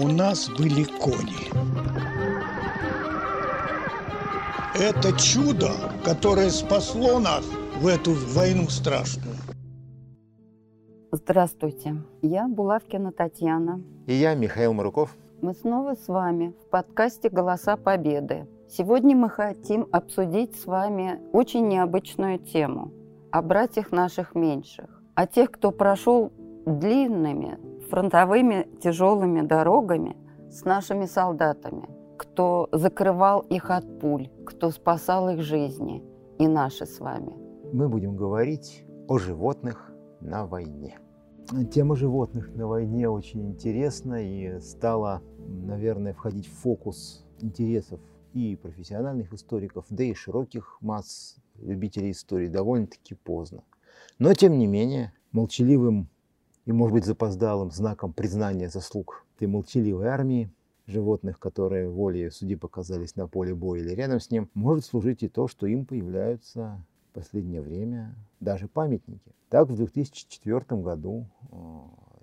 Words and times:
у 0.00 0.08
нас 0.08 0.48
были 0.48 0.84
кони. 0.84 1.50
Это 4.74 5.12
чудо, 5.18 5.72
которое 6.02 6.48
спасло 6.48 7.18
нас 7.18 7.44
в 7.82 7.86
эту 7.86 8.12
войну 8.34 8.68
страшную. 8.70 9.36
Здравствуйте, 11.12 11.96
я 12.22 12.48
Булавкина 12.48 13.12
Татьяна. 13.12 13.82
И 14.06 14.14
я, 14.14 14.34
Михаил 14.34 14.72
Маруков. 14.72 15.14
Мы 15.42 15.52
снова 15.52 15.94
с 15.94 16.08
вами 16.08 16.54
в 16.64 16.70
подкасте 16.70 17.28
«Голоса 17.28 17.76
Победы». 17.76 18.46
Сегодня 18.70 19.14
мы 19.14 19.28
хотим 19.28 19.86
обсудить 19.92 20.58
с 20.58 20.64
вами 20.64 21.20
очень 21.32 21.68
необычную 21.68 22.38
тему 22.38 22.90
о 23.32 23.42
братьях 23.42 23.92
наших 23.92 24.34
меньших, 24.34 25.02
о 25.14 25.26
тех, 25.26 25.50
кто 25.50 25.72
прошел 25.72 26.32
длинными 26.64 27.58
фронтовыми 27.90 28.68
тяжелыми 28.80 29.42
дорогами 29.42 30.16
с 30.50 30.64
нашими 30.64 31.06
солдатами, 31.06 31.88
кто 32.16 32.68
закрывал 32.72 33.40
их 33.40 33.70
от 33.70 33.98
пуль, 33.98 34.30
кто 34.46 34.70
спасал 34.70 35.28
их 35.30 35.42
жизни 35.42 36.02
и 36.38 36.46
наши 36.48 36.86
с 36.86 37.00
вами. 37.00 37.34
Мы 37.72 37.88
будем 37.88 38.16
говорить 38.16 38.84
о 39.08 39.18
животных 39.18 39.92
на 40.20 40.46
войне. 40.46 40.98
Тема 41.72 41.96
животных 41.96 42.54
на 42.54 42.66
войне 42.66 43.08
очень 43.08 43.48
интересна 43.48 44.22
и 44.22 44.60
стала, 44.60 45.22
наверное, 45.38 46.14
входить 46.14 46.46
в 46.46 46.52
фокус 46.60 47.26
интересов 47.40 48.00
и 48.34 48.56
профессиональных 48.56 49.32
историков, 49.32 49.84
да 49.90 50.04
и 50.04 50.14
широких 50.14 50.78
масс 50.80 51.36
любителей 51.58 52.12
истории 52.12 52.46
довольно-таки 52.46 53.14
поздно. 53.14 53.64
Но, 54.18 54.32
тем 54.34 54.58
не 54.58 54.66
менее, 54.66 55.12
молчаливым 55.32 56.08
и, 56.70 56.72
может 56.72 56.94
быть, 56.94 57.04
запоздалым 57.04 57.72
знаком 57.72 58.12
признания 58.12 58.68
заслуг 58.68 59.26
этой 59.34 59.48
молчаливой 59.48 60.06
армии, 60.06 60.52
животных, 60.86 61.40
которые 61.40 61.88
волей 61.88 62.30
судьбы 62.30 62.54
оказались 62.54 63.16
на 63.16 63.26
поле 63.26 63.56
боя 63.56 63.80
или 63.80 63.90
рядом 63.90 64.20
с 64.20 64.30
ним, 64.30 64.48
может 64.54 64.84
служить 64.84 65.24
и 65.24 65.28
то, 65.28 65.48
что 65.48 65.66
им 65.66 65.84
появляются 65.84 66.80
в 67.10 67.14
последнее 67.14 67.60
время 67.60 68.14
даже 68.38 68.68
памятники. 68.68 69.32
Так, 69.48 69.68
в 69.68 69.74
2004 69.74 70.80
году 70.80 71.26
э, 71.50 71.56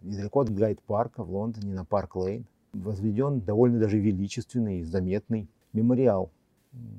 недалеко 0.03 0.39
от 0.39 0.49
Гайд-парка 0.49 1.25
в 1.25 1.30
Лондоне 1.30 1.73
на 1.73 1.83
Парк-Лейн 1.83 2.45
возведен 2.71 3.41
довольно 3.41 3.80
даже 3.80 3.99
величественный 3.99 4.80
и 4.80 4.83
заметный 4.83 5.49
мемориал, 5.73 6.31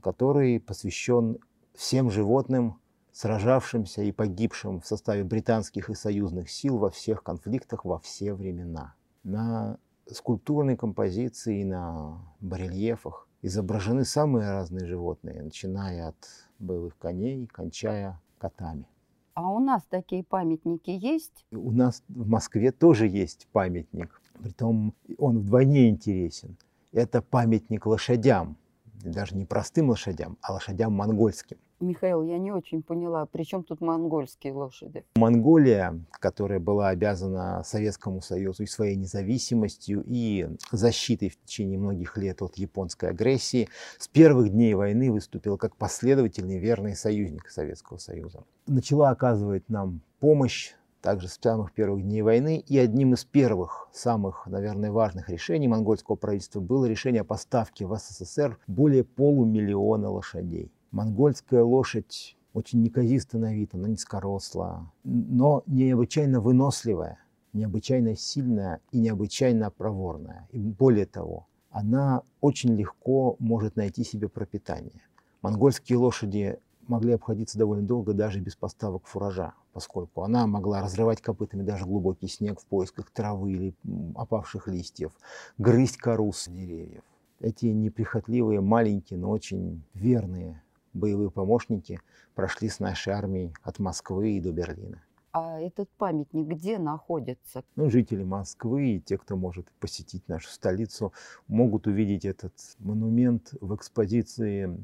который 0.03 0.61
посвящен 0.61 1.39
всем 1.72 2.11
животным, 2.11 2.77
сражавшимся 3.19 4.02
и 4.02 4.12
погибшим 4.12 4.80
в 4.80 4.86
составе 4.86 5.24
британских 5.24 5.91
и 5.91 5.94
союзных 5.94 6.48
сил 6.48 6.78
во 6.78 6.88
всех 6.88 7.25
конфликтах 7.25 7.84
во 7.84 7.98
все 7.98 8.33
времена. 8.33 8.94
На 9.25 9.78
скульптурной 10.08 10.77
композиции, 10.77 11.64
на 11.64 12.20
барельефах 12.38 13.27
изображены 13.42 14.05
самые 14.05 14.48
разные 14.50 14.86
животные, 14.86 15.42
начиная 15.42 16.10
от 16.10 16.28
боевых 16.60 16.97
коней, 16.97 17.48
кончая 17.48 18.20
котами. 18.38 18.86
А 19.34 19.50
у 19.50 19.58
нас 19.58 19.82
такие 19.91 20.22
памятники 20.22 20.91
есть? 20.91 21.44
У 21.50 21.72
нас 21.72 22.05
в 22.08 22.28
Москве 22.28 22.70
тоже 22.70 23.08
есть 23.08 23.48
памятник. 23.50 24.22
Притом 24.34 24.94
он 25.19 25.41
вдвойне 25.41 25.88
интересен. 25.88 26.56
Это 26.92 27.20
памятник 27.20 27.84
лошадям. 27.84 28.56
Даже 29.04 29.36
не 29.36 29.44
простым 29.44 29.91
лошадям, 29.91 30.38
а 30.42 30.52
лошадям 30.52 30.92
монгольским. 30.92 31.58
Михаил, 31.80 32.22
я 32.22 32.38
не 32.38 32.50
очень 32.50 32.82
поняла, 32.82 33.24
при 33.27 33.44
чем 33.44 33.62
тут 33.62 33.80
монгольские 33.80 34.52
лошади? 34.52 35.04
Монголия, 35.14 36.00
которая 36.10 36.58
была 36.58 36.88
обязана 36.88 37.62
Советскому 37.64 38.20
Союзу 38.20 38.64
и 38.64 38.66
своей 38.66 38.96
независимостью, 38.96 40.02
и 40.04 40.48
защитой 40.72 41.28
в 41.28 41.41
течение 41.44 41.78
многих 41.78 42.16
лет 42.16 42.42
от 42.42 42.56
японской 42.56 43.10
агрессии, 43.10 43.69
с 43.96 44.08
первых 44.08 44.50
дней 44.50 44.74
войны 44.74 45.12
выступила 45.12 45.56
как 45.56 45.76
последовательный 45.76 46.58
верный 46.58 46.97
союзник 46.97 47.48
Советского 47.48 47.98
Союза. 47.98 48.42
Начала 48.66 49.10
оказывать 49.10 49.69
нам 49.69 50.00
помощь 50.19 50.72
также 51.00 51.28
с 51.28 51.38
самых 51.41 51.72
первых 51.72 52.03
дней 52.03 52.22
войны. 52.22 52.62
И 52.66 52.78
одним 52.78 53.14
из 53.14 53.25
первых, 53.25 53.88
самых, 53.92 54.47
наверное, 54.47 54.92
важных 54.92 55.28
решений 55.28 55.69
монгольского 55.69 56.16
правительства 56.16 56.60
было 56.60 56.86
решение 56.86 57.22
о 57.22 57.25
поставке 57.25 57.86
в 57.86 57.97
СССР 57.97 58.59
более 58.66 59.04
полумиллиона 59.04 60.10
лошадей. 60.10 60.72
Монгольская 60.91 61.62
лошадь 61.62 62.37
очень 62.54 62.82
неказиста 62.82 63.38
на 63.38 63.54
вид, 63.54 63.75
она 63.75 63.88
низкоросла, 63.88 64.91
но 65.04 65.62
необычайно 65.66 66.41
выносливая, 66.41 67.19
необычайно 67.53 68.16
сильная 68.16 68.81
и 68.91 68.98
необычайно 68.98 69.70
проворная. 69.70 70.48
И 70.50 70.58
более 70.58 71.06
того, 71.06 71.47
она 71.70 72.22
очень 72.41 72.75
легко 72.75 73.37
может 73.38 73.76
найти 73.76 74.03
себе 74.03 74.28
пропитание. 74.28 75.03
Монгольские 75.42 75.98
лошади 75.98 76.58
могли 76.88 77.12
обходиться 77.12 77.59
довольно 77.59 77.87
долго 77.87 78.12
даже 78.12 78.41
без 78.41 78.56
поставок 78.56 79.06
фуража, 79.06 79.54
поскольку 79.72 80.22
она 80.22 80.47
могла 80.47 80.82
разрывать 80.82 81.21
копытами 81.21 81.62
даже 81.62 81.84
глубокий 81.84 82.28
снег 82.28 82.60
в 82.60 82.66
поисках 82.66 83.10
травы 83.10 83.53
или 83.53 83.75
опавших 84.15 84.69
листьев, 84.69 85.12
грызть 85.59 85.99
кору 85.99 86.32
с 86.32 86.49
деревьев. 86.49 87.03
Эти 87.41 87.66
неприхотливые, 87.66 88.60
маленькие, 88.60 89.19
но 89.19 89.31
очень 89.31 89.84
верные 89.94 90.62
боевые 90.93 91.31
помощники 91.31 92.00
прошли 92.34 92.69
с 92.69 92.81
нашей 92.81 93.12
армией 93.12 93.53
от 93.62 93.78
Москвы 93.78 94.32
и 94.32 94.41
до 94.41 94.53
Берлина. 94.53 95.03
А 95.32 95.60
этот 95.60 95.88
памятник 95.91 96.47
где 96.47 96.78
находится? 96.78 97.62
Ну, 97.76 97.91
жители 97.91 98.25
Москвы 98.25 98.97
и 98.97 99.00
те, 99.00 99.19
кто 99.19 99.37
может 99.37 99.70
посетить 99.78 100.26
нашу 100.26 100.49
столицу, 100.49 101.12
могут 101.47 101.87
увидеть 101.87 102.25
этот 102.25 102.55
монумент 102.78 103.55
в 103.60 103.75
экспозиции 103.76 104.76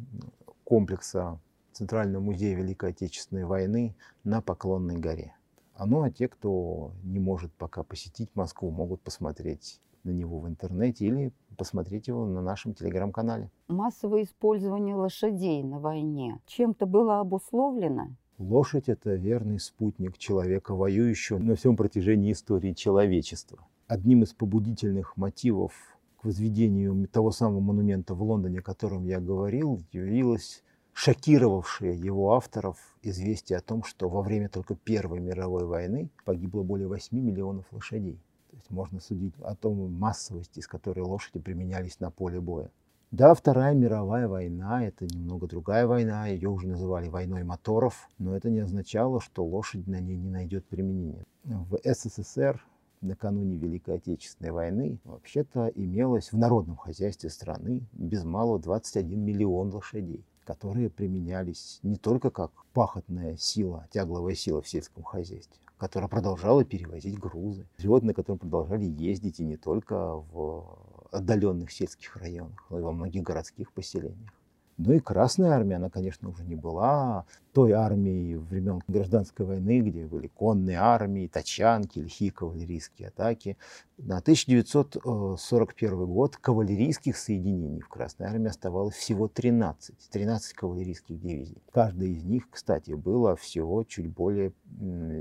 комплекса 0.63 1.41
Центрального 1.75 2.23
музея 2.23 2.57
Великой 2.57 2.91
Отечественной 2.91 3.45
войны 3.45 3.95
на 4.23 4.41
Поклонной 4.41 4.97
горе. 4.97 5.35
А 5.75 5.87
ну 5.87 6.03
а 6.03 6.11
те, 6.11 6.29
кто 6.29 6.93
не 7.03 7.19
может 7.19 7.53
пока 7.53 7.83
посетить 7.83 8.31
Москву, 8.35 8.71
могут 8.71 9.01
посмотреть 9.01 9.81
на 10.05 10.11
него 10.11 10.39
в 10.39 10.47
интернете 10.47 11.07
или 11.07 11.33
посмотреть 11.57 12.09
его 12.09 12.27
на 12.27 12.43
нашем 12.43 12.75
телеграм-канале. 12.75 13.51
Массовое 13.69 14.23
использование 14.23 14.95
лошадей 14.95 15.63
на 15.65 15.81
войне 15.81 16.41
чем-то 16.47 16.87
было 16.87 17.21
обусловлено? 17.21 18.15
Лошадь– 18.39 18.85
это 18.89 19.15
верный 19.15 19.59
спутник 19.59 20.19
человека, 20.19 20.75
воюющего 20.75 21.39
на 21.39 21.57
всем 21.57 21.77
протяжении 21.77 22.33
истории 22.33 22.73
человечества. 22.73 23.59
Одним 23.87 24.23
из 24.23 24.33
побудительных 24.33 25.17
мотивов 25.17 25.73
к 26.21 26.25
возведению 26.25 27.09
того 27.09 27.31
самого 27.31 27.61
монумента 27.61 28.15
в 28.15 28.23
Лондоне, 28.23 28.61
о 28.61 28.63
котором 28.63 29.05
я 29.05 29.21
говорил, 29.21 29.83
явилось 29.93 30.63
шокировавшее 30.95 31.97
его 31.97 32.35
авторов 32.35 32.79
известие 33.03 33.59
о 33.59 33.63
том, 33.63 33.83
что 33.83 34.09
во 34.09 34.23
время 34.23 34.49
только 34.49 34.77
Первой 34.77 35.21
мировой 35.21 35.67
войны 35.67 36.09
погибло 36.25 36.63
более 36.63 36.89
8 36.89 37.19
миллионов 37.19 37.67
лошадей. 37.73 38.19
То 38.51 38.57
есть 38.57 38.71
можно 38.71 39.01
судить 39.01 39.35
о 39.43 39.57
том 39.57 39.93
массовости, 39.93 40.61
с 40.61 40.69
которой 40.69 41.01
лошади 41.01 41.41
применялись 41.41 41.99
на 41.99 42.11
поле 42.11 42.41
боя. 42.41 42.71
Да, 43.11 43.35
Вторая 43.35 43.75
мировая 43.75 44.29
война– 44.29 44.85
это 44.87 45.07
немного 45.07 45.47
другая 45.47 45.87
война, 45.87 46.29
ее 46.29 46.49
уже 46.49 46.69
называли 46.69 47.09
войной 47.09 47.43
моторов, 47.43 48.09
но 48.19 48.37
это 48.37 48.49
не 48.51 48.61
означало, 48.61 49.21
что 49.21 49.45
лошадь 49.45 49.87
на 49.87 50.01
ней 50.01 50.17
не 50.17 50.31
найдет 50.31 50.65
применения. 50.67 51.25
В 51.45 51.79
СССР 51.85 52.65
накануне 53.01 53.57
Великой 53.57 53.97
Отечественной 53.97 54.53
войны 54.53 54.99
вообще-то 55.05 55.71
имелось 55.75 56.33
в 56.33 56.39
народном 56.39 56.77
хозяйстве 56.77 57.31
страны 57.31 57.83
без 57.93 58.25
малого 58.25 58.59
21 58.59 59.21
миллион 59.21 59.71
лошадей 59.73 60.25
которые 60.45 60.91
применялись 60.91 61.81
не 61.83 61.97
только 61.97 62.31
как 62.31 62.51
пахотная 62.73 63.37
сила, 63.37 63.89
тягловая 63.91 64.35
сила 64.35 64.63
в 64.63 64.69
сельском 64.69 65.03
хозяйстве, 65.03 65.59
которая 65.79 66.09
продолжала 66.09 66.65
перевозить 66.65 67.19
грузы, 67.19 67.67
животные, 67.79 68.15
которые 68.15 68.39
продолжали 68.39 68.85
ездить 68.85 69.41
и 69.41 69.45
не 69.45 69.57
только 69.57 69.95
в 70.17 70.79
отдаленных 71.11 71.71
сельских 71.73 72.17
районах, 72.17 72.65
но 72.71 72.79
и 72.79 72.83
во 72.83 72.93
многих 72.93 73.23
городских 73.23 73.73
поселениях. 73.73 74.33
Ну 74.77 74.93
и 74.93 74.99
Красная 74.99 75.51
армия, 75.51 75.77
она, 75.77 75.89
конечно, 75.89 76.29
уже 76.29 76.45
не 76.45 76.57
была 76.57 77.27
той 77.53 77.71
армией 77.73 78.35
времен 78.35 78.83
гражданской 78.89 79.47
войны, 79.47 79.79
где 79.81 80.05
были 80.05 80.27
конные 80.27 80.79
армии, 80.79 81.29
тачанки, 81.29 82.01
лихие 82.01 82.33
кавалерийские 82.33 83.09
атаки. 83.09 83.57
На 83.99 84.19
1941 84.19 86.07
год 86.07 86.37
кавалерийских 86.37 87.17
соединений 87.17 87.83
в 87.83 87.89
Красной 87.89 88.27
армии 88.27 88.49
оставалось 88.49 88.97
всего 88.97 89.29
13, 89.29 89.95
13 90.11 90.55
кавалерийских 90.55 91.21
дивизий. 91.21 91.63
Каждая 91.73 92.09
из 92.09 92.25
них, 92.25 92.51
кстати, 92.51 92.95
было 92.95 93.37
всего 93.37 93.85
чуть 93.85 94.09
более 94.09 94.53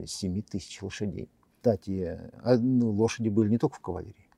7 0.08 0.42
тысяч 0.42 0.82
лошадей. 0.82 1.30
Кстати, 1.58 2.20
ну, 2.44 2.90
лошади 2.90 3.30
были 3.30 3.50
не 3.50 3.60
только 3.60 3.76
в 3.76 3.82
кавалерии. 3.82 4.30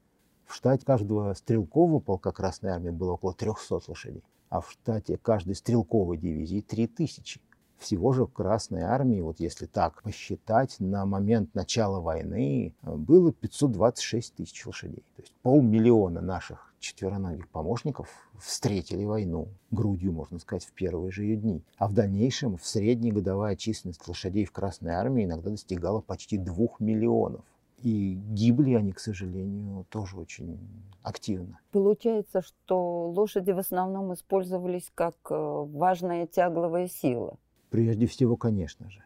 В 0.45 0.53
штате 0.53 0.85
каждого 0.85 1.33
стрелкового 1.35 1.99
полка 1.99 2.33
Красной 2.33 2.71
армии 2.71 2.89
было 2.89 3.13
около 3.13 3.33
300 3.33 3.79
лошадей 3.87 4.23
а 4.55 4.61
в 4.61 4.71
штате 4.71 5.17
каждой 5.17 5.55
стрелковой 5.55 6.17
дивизии 6.17 6.61
3000. 6.61 7.41
Всего 7.77 8.13
же 8.13 8.25
в 8.25 8.31
Красной 8.31 8.83
Армии, 8.83 9.19
вот 9.19 9.41
если 9.41 9.65
так 9.65 10.01
посчитать, 10.01 10.77
на 10.79 11.05
момент 11.05 11.53
начала 11.53 11.99
войны 11.99 12.73
было 12.81 13.33
526 13.33 14.35
тысяч 14.35 14.65
лошадей. 14.65 15.03
То 15.17 15.21
есть 15.23 15.33
полмиллиона 15.41 16.21
наших 16.21 16.73
четвероногих 16.79 17.49
помощников 17.49 18.09
встретили 18.39 19.03
войну 19.03 19.49
грудью, 19.71 20.13
можно 20.13 20.39
сказать, 20.39 20.63
в 20.63 20.71
первые 20.71 21.11
же 21.11 21.23
ее 21.25 21.35
дни. 21.35 21.61
А 21.77 21.89
в 21.89 21.93
дальнейшем 21.93 22.57
в 22.57 22.65
средняя 22.65 23.13
годовая 23.13 23.57
численность 23.57 24.07
лошадей 24.07 24.45
в 24.45 24.53
Красной 24.53 24.93
Армии 24.93 25.25
иногда 25.25 25.49
достигала 25.49 25.99
почти 25.99 26.37
двух 26.37 26.79
миллионов. 26.79 27.43
И 27.81 28.15
гибли 28.15 28.73
они, 28.73 28.93
к 28.93 28.99
сожалению, 28.99 29.85
тоже 29.89 30.17
очень 30.17 30.57
активно. 31.03 31.59
Получается, 31.71 32.41
что 32.41 33.09
лошади 33.09 33.51
в 33.51 33.59
основном 33.59 34.13
использовались 34.13 34.91
как 34.95 35.15
э, 35.29 35.35
важная 35.35 36.25
тягловая 36.25 36.87
сила. 36.87 37.37
Прежде 37.69 38.07
всего, 38.07 38.37
конечно 38.37 38.89
же. 38.89 39.03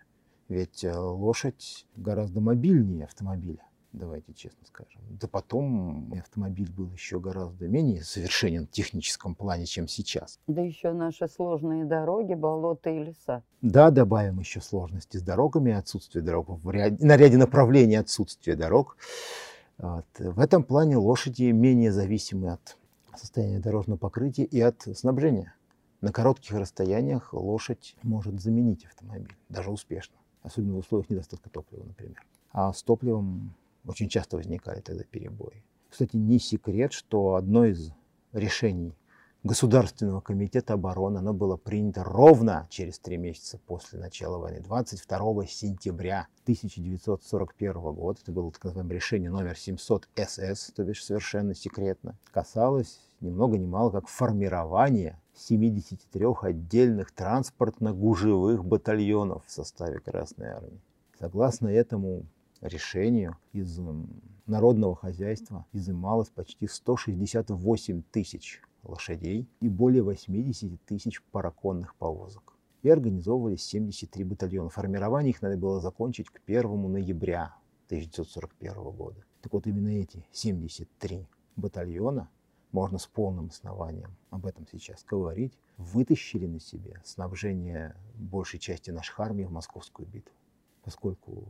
Ведь 0.48 0.84
э, 0.84 0.96
лошадь 0.96 1.86
гораздо 1.96 2.42
мобильнее 2.42 3.06
автомобиля 3.06 3.64
давайте 3.94 4.34
честно 4.34 4.66
скажем. 4.66 5.02
Да 5.10 5.28
потом 5.28 6.14
автомобиль 6.14 6.72
был 6.72 6.92
еще 6.92 7.20
гораздо 7.20 7.68
менее 7.68 8.04
совершенен 8.04 8.68
в 8.68 8.72
техническом 8.72 9.36
плане, 9.36 9.66
чем 9.66 9.88
сейчас. 9.88 10.40
Да 10.48 10.62
еще 10.62 10.92
наши 10.92 11.28
сложные 11.28 11.86
дороги, 11.86 12.34
болота 12.34 12.90
и 12.90 13.04
леса. 13.04 13.44
Да, 13.62 13.92
добавим 13.92 14.40
еще 14.40 14.62
сложности 14.62 15.18
с 15.18 15.22
дорогами, 15.22 15.72
отсутствие 15.72 16.24
дорог, 16.24 16.50
в 16.50 16.70
ряде, 16.70 17.04
на 17.06 17.18
ряде 17.18 17.38
направлений 17.38 17.96
отсутствие 17.96 18.56
дорог. 18.56 18.98
Вот. 19.78 20.06
В 20.18 20.40
этом 20.40 20.64
плане 20.64 20.98
лошади 20.98 21.44
менее 21.52 21.92
зависимы 21.92 22.52
от 22.52 22.78
состояния 23.16 23.60
дорожного 23.60 23.98
покрытия 23.98 24.44
и 24.44 24.60
от 24.62 24.82
снабжения. 24.94 25.54
На 26.02 26.12
коротких 26.14 26.56
расстояниях 26.56 27.34
лошадь 27.34 27.96
может 28.04 28.42
заменить 28.42 28.86
автомобиль, 28.86 29.36
даже 29.50 29.70
успешно, 29.70 30.16
особенно 30.44 30.76
в 30.76 30.78
условиях 30.78 31.10
недостатка 31.10 31.50
топлива, 31.50 31.84
например. 31.84 32.24
А 32.52 32.72
с 32.72 32.82
топливом 32.84 33.54
очень 33.86 34.10
часто 34.10 34.38
возникали 34.38 34.82
тогда 34.82 35.04
перебои. 35.04 35.64
Кстати, 35.90 36.16
не 36.16 36.40
секрет, 36.40 36.94
что 36.94 37.36
одно 37.36 37.66
из 37.66 37.92
решений 38.34 38.96
Государственного 39.42 40.20
комитета 40.20 40.74
обороны, 40.74 41.20
оно 41.20 41.34
было 41.34 41.56
принято 41.56 42.04
ровно 42.04 42.68
через 42.70 43.00
три 43.00 43.16
месяца 43.16 43.58
после 43.58 43.98
начала 43.98 44.38
войны, 44.38 44.60
22 44.60 45.46
сентября 45.48 46.28
1941 46.44 47.74
года. 47.94 48.20
Это 48.22 48.34
было 48.34 48.52
так 48.52 48.66
называемое 48.66 48.96
решение 48.96 49.30
номер 49.30 49.58
700 49.58 50.10
СС, 50.28 50.74
то 50.76 50.84
бишь 50.84 51.06
совершенно 51.06 51.56
секретно. 51.56 52.18
Касалось 52.34 53.00
ни 53.22 53.30
много 53.30 53.58
ни 53.58 53.66
мало 53.66 53.92
как 53.92 54.10
формирование 54.10 55.22
73 55.36 56.26
отдельных 56.42 57.14
транспортно-гужевых 57.14 58.66
батальонов 58.66 59.46
в 59.46 59.52
составе 59.52 60.00
Красной 60.00 60.50
Армии. 60.50 60.82
Согласно 61.18 61.70
этому 61.70 62.26
решению 62.62 63.38
из 63.54 63.80
народного 64.46 64.96
хозяйства 64.96 65.66
изымалось 65.72 66.30
почти 66.30 66.68
168 66.68 68.04
тысяч 68.12 68.62
лошадей 68.84 69.48
и 69.62 69.70
более 69.70 70.04
80 70.04 70.84
тысяч 70.86 71.22
параконных 71.32 71.96
повозок. 71.96 72.56
И 72.82 72.90
организовывались 72.90 73.64
73 73.64 74.24
батальона. 74.24 74.70
Формирование 74.70 75.32
их 75.32 75.42
надо 75.42 75.58
было 75.58 75.82
закончить 75.82 76.30
к 76.30 76.42
1 76.48 76.92
ноября 76.92 77.56
1941 77.88 78.92
года. 78.92 79.24
Так 79.42 79.54
вот, 79.54 79.68
именно 79.68 79.90
эти 79.90 80.26
73 80.32 81.28
батальона, 81.56 82.30
можно 82.72 83.00
с 83.00 83.08
полным 83.08 83.48
основанием 83.48 84.16
об 84.30 84.46
этом 84.46 84.68
сейчас 84.72 85.04
говорить, 85.04 85.58
вытащили 85.78 86.46
на 86.46 86.60
себе 86.60 87.02
снабжение 87.04 87.96
большей 88.16 88.60
части 88.60 88.92
наших 88.92 89.20
армий 89.20 89.46
в 89.46 89.52
Московскую 89.52 90.08
битву. 90.08 90.34
Поскольку 90.84 91.48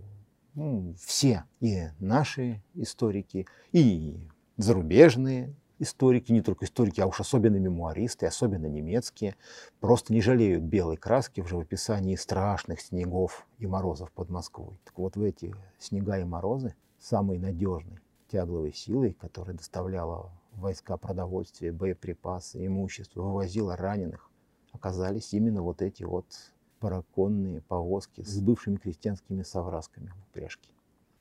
ну, 0.53 0.95
все, 0.99 1.45
и 1.59 1.87
наши 1.99 2.61
историки, 2.73 3.45
и 3.71 4.19
зарубежные 4.57 5.55
историки, 5.79 6.31
не 6.31 6.41
только 6.41 6.65
историки, 6.65 6.99
а 7.01 7.07
уж 7.07 7.19
особенно 7.21 7.57
мемуаристы, 7.57 8.25
особенно 8.25 8.67
немецкие, 8.67 9.35
просто 9.79 10.13
не 10.13 10.21
жалеют 10.21 10.63
белой 10.63 10.97
краски 10.97 11.41
в 11.41 11.47
живописании 11.47 12.15
страшных 12.15 12.81
снегов 12.81 13.47
и 13.57 13.67
морозов 13.67 14.11
под 14.11 14.29
Москвой. 14.29 14.79
Так 14.83 14.97
вот 14.97 15.15
в 15.15 15.23
эти 15.23 15.55
снега 15.79 16.19
и 16.19 16.23
морозы 16.25 16.75
самой 16.99 17.37
надежной 17.39 17.99
тягловой 18.29 18.73
силой, 18.73 19.13
которая 19.13 19.55
доставляла 19.55 20.31
войска 20.53 20.97
продовольствие, 20.97 21.71
боеприпасы, 21.71 22.65
имущество, 22.65 23.21
вывозила 23.21 23.75
раненых, 23.75 24.29
оказались 24.71 25.33
именно 25.33 25.61
вот 25.63 25.81
эти 25.81 26.03
вот 26.03 26.25
параконные 26.79 27.61
повозки 27.61 28.21
с 28.21 28.39
бывшими 28.41 28.77
крестьянскими 28.77 29.43
соврасками 29.43 30.07
в 30.07 30.29
упряжке. 30.29 30.69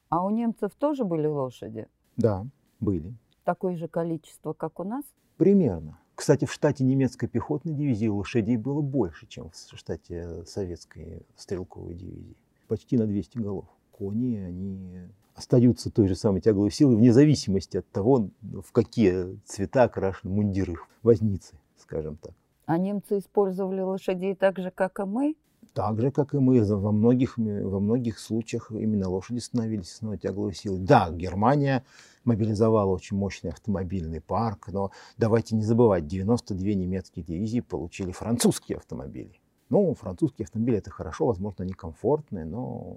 А 0.08 0.25
у 0.25 0.31
немцев 0.31 0.72
тоже 0.78 1.05
были 1.05 1.26
лошади? 1.26 1.87
Да, 2.16 2.46
были. 2.81 3.14
Такое 3.44 3.76
же 3.76 3.88
количество, 3.88 4.52
как 4.52 4.81
у 4.81 4.84
нас? 4.84 5.05
Примерно. 5.37 5.99
Кстати, 6.14 6.46
в 6.46 6.52
штате 6.52 6.82
немецкой 6.84 7.28
пехотной 7.28 7.75
дивизии 7.75 8.08
лошадей 8.08 8.56
было 8.56 8.81
больше, 8.81 9.26
чем 9.26 9.50
в 9.50 9.76
штате 9.76 10.44
советской 10.46 11.26
стрелковой 11.37 11.94
дивизии. 11.94 12.37
Почти 12.66 12.96
на 12.96 13.06
200 13.06 13.38
голов. 13.38 13.66
Кони, 13.93 14.37
они 14.37 15.00
остаются 15.34 15.90
той 15.90 16.08
же 16.08 16.16
самой 16.16 16.40
тягловой 16.40 16.70
силой 16.70 16.96
вне 16.96 17.12
зависимости 17.12 17.76
от 17.76 17.88
того, 17.90 18.31
в 18.43 18.72
какие 18.72 19.38
цвета 19.44 19.84
окрашены 19.84 20.32
мундиры 20.34 20.75
возницы, 21.02 21.56
скажем 21.76 22.16
так. 22.16 22.34
А 22.66 22.76
немцы 22.76 23.19
использовали 23.19 23.81
лошадей 23.81 24.34
так 24.34 24.58
же, 24.58 24.70
как 24.70 24.99
и 25.00 25.05
мы? 25.05 25.37
Так 25.73 26.00
же, 26.00 26.11
как 26.11 26.35
и 26.35 26.38
мы, 26.38 26.62
во 26.65 26.93
многих, 26.93 27.38
во 27.38 27.81
многих 27.81 28.19
случаях 28.19 28.70
именно 28.70 29.09
лошади 29.09 29.38
становились 29.38 29.93
основной 29.93 30.19
тягловой 30.19 30.55
силой. 30.55 30.81
Да, 30.81 31.11
Германия 31.11 31.85
мобилизовала 32.25 32.91
очень 32.91 33.17
мощный 33.17 33.50
автомобильный 33.50 34.20
парк, 34.20 34.69
но 34.69 34.91
давайте 35.17 35.56
не 35.56 35.62
забывать, 35.62 36.06
92 36.06 36.67
немецкие 36.75 37.25
дивизии 37.25 37.61
получили 37.61 38.12
французские 38.12 38.79
автомобили. 38.79 39.41
Ну, 39.70 39.94
французские 39.94 40.44
автомобили 40.44 40.79
это 40.79 40.91
хорошо, 40.91 41.26
возможно, 41.26 41.65
они 41.65 41.73
комфортные, 41.73 42.44
но 42.44 42.97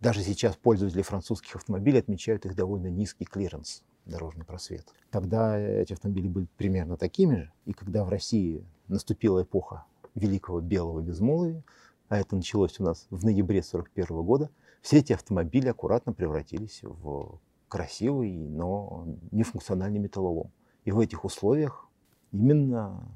даже 0.00 0.22
сейчас 0.22 0.54
пользователи 0.56 1.02
французских 1.02 1.56
автомобилей 1.56 1.98
отмечают 1.98 2.44
их 2.44 2.54
довольно 2.54 2.88
низкий 2.88 3.24
клиренс, 3.24 3.82
дорожный 4.04 4.44
просвет. 4.44 4.86
Тогда 5.10 5.58
эти 5.58 5.94
автомобили 5.94 6.28
были 6.28 6.46
примерно 6.58 6.96
такими 6.96 7.36
же, 7.36 7.52
и 7.64 7.72
когда 7.72 8.04
в 8.04 8.10
России 8.10 8.66
наступила 8.88 9.42
эпоха 9.42 9.84
великого 10.14 10.60
белого 10.60 11.00
безмолвия, 11.00 11.64
а 12.08 12.18
это 12.18 12.36
началось 12.36 12.78
у 12.80 12.84
нас 12.84 13.06
в 13.10 13.24
ноябре 13.24 13.60
1941 13.60 14.22
года, 14.22 14.50
все 14.82 14.98
эти 14.98 15.12
автомобили 15.12 15.68
аккуратно 15.68 16.12
превратились 16.12 16.80
в 16.82 17.40
красивый, 17.68 18.32
но 18.32 19.06
нефункциональный 19.30 19.98
металлолом. 19.98 20.50
И 20.84 20.92
в 20.92 21.00
этих 21.00 21.24
условиях 21.24 21.88
именно 22.32 23.08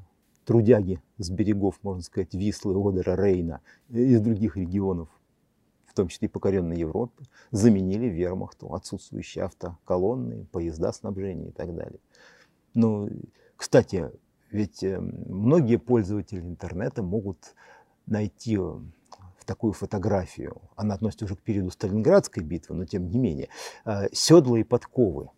трудяги 0.45 1.01
с 1.19 1.29
берегов, 1.31 1.79
можно 1.83 2.03
сказать, 2.03 2.35
Вислы, 2.35 2.75
Одера, 2.75 3.15
Рейна 3.17 3.61
и 3.91 4.01
из 4.01 4.21
других 4.21 4.57
регионов, 4.57 5.09
в 5.85 5.93
том 5.95 6.09
числе 6.09 6.27
и 6.27 6.31
покоренной 6.31 6.79
Европы, 6.79 7.25
заменили 7.51 8.07
вермахту 8.07 8.75
отсутствующие 8.75 9.45
автоколонны, 9.45 10.47
поезда 10.47 10.93
снабжения 10.93 11.49
и 11.49 11.53
так 11.53 11.75
далее. 11.75 12.01
Ну, 12.73 13.11
кстати, 13.57 14.11
ведь 14.51 14.83
э, 14.83 14.99
многие 14.99 15.77
пользователи 15.77 16.41
интернета 16.41 17.03
могут 17.03 17.55
найти 18.11 18.57
э, 18.57 18.61
в 18.61 19.45
такую 19.45 19.73
фотографию, 19.73 20.61
она 20.77 20.95
относится 20.95 21.25
уже 21.25 21.37
к 21.37 21.41
периоду 21.41 21.71
Сталинградской 21.71 22.43
битвы, 22.43 22.77
но 22.77 22.85
тем 22.85 23.09
не 23.09 23.19
менее, 23.19 23.49
э, 23.85 24.09
седла 24.13 24.59
и 24.59 24.65
подковы 24.65 25.31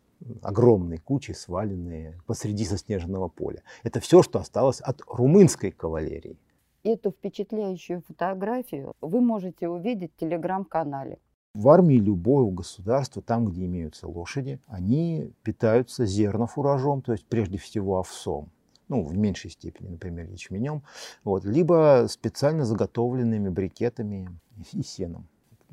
огромной 0.42 0.98
кучей, 0.98 1.34
сваленные 1.34 2.20
посреди 2.26 2.64
заснеженного 2.64 3.28
поля. 3.28 3.62
Это 3.82 4.00
все, 4.00 4.22
что 4.22 4.38
осталось 4.38 4.80
от 4.80 5.00
румынской 5.06 5.70
кавалерии. 5.70 6.36
Эту 6.82 7.10
впечатляющую 7.10 8.02
фотографию 8.02 8.94
вы 9.00 9.20
можете 9.20 9.68
увидеть 9.68 10.12
в 10.12 10.20
телеграм-канале. 10.20 11.18
В 11.54 11.68
армии 11.68 11.96
любого 11.96 12.50
государства, 12.50 13.22
там, 13.22 13.46
где 13.46 13.64
имеются 13.64 14.06
лошади, 14.06 14.60
они 14.66 15.32
питаются 15.42 16.06
зернофуражом, 16.06 17.02
то 17.02 17.12
есть 17.12 17.26
прежде 17.26 17.58
всего 17.58 17.98
овсом 17.98 18.50
ну, 18.90 19.06
в 19.06 19.16
меньшей 19.16 19.50
степени, 19.50 19.88
например, 19.88 20.26
ячменем, 20.28 20.82
вот, 21.24 21.44
либо 21.44 22.06
специально 22.10 22.64
заготовленными 22.64 23.48
брикетами 23.48 24.28
и 24.72 24.82
сеном. 24.82 25.26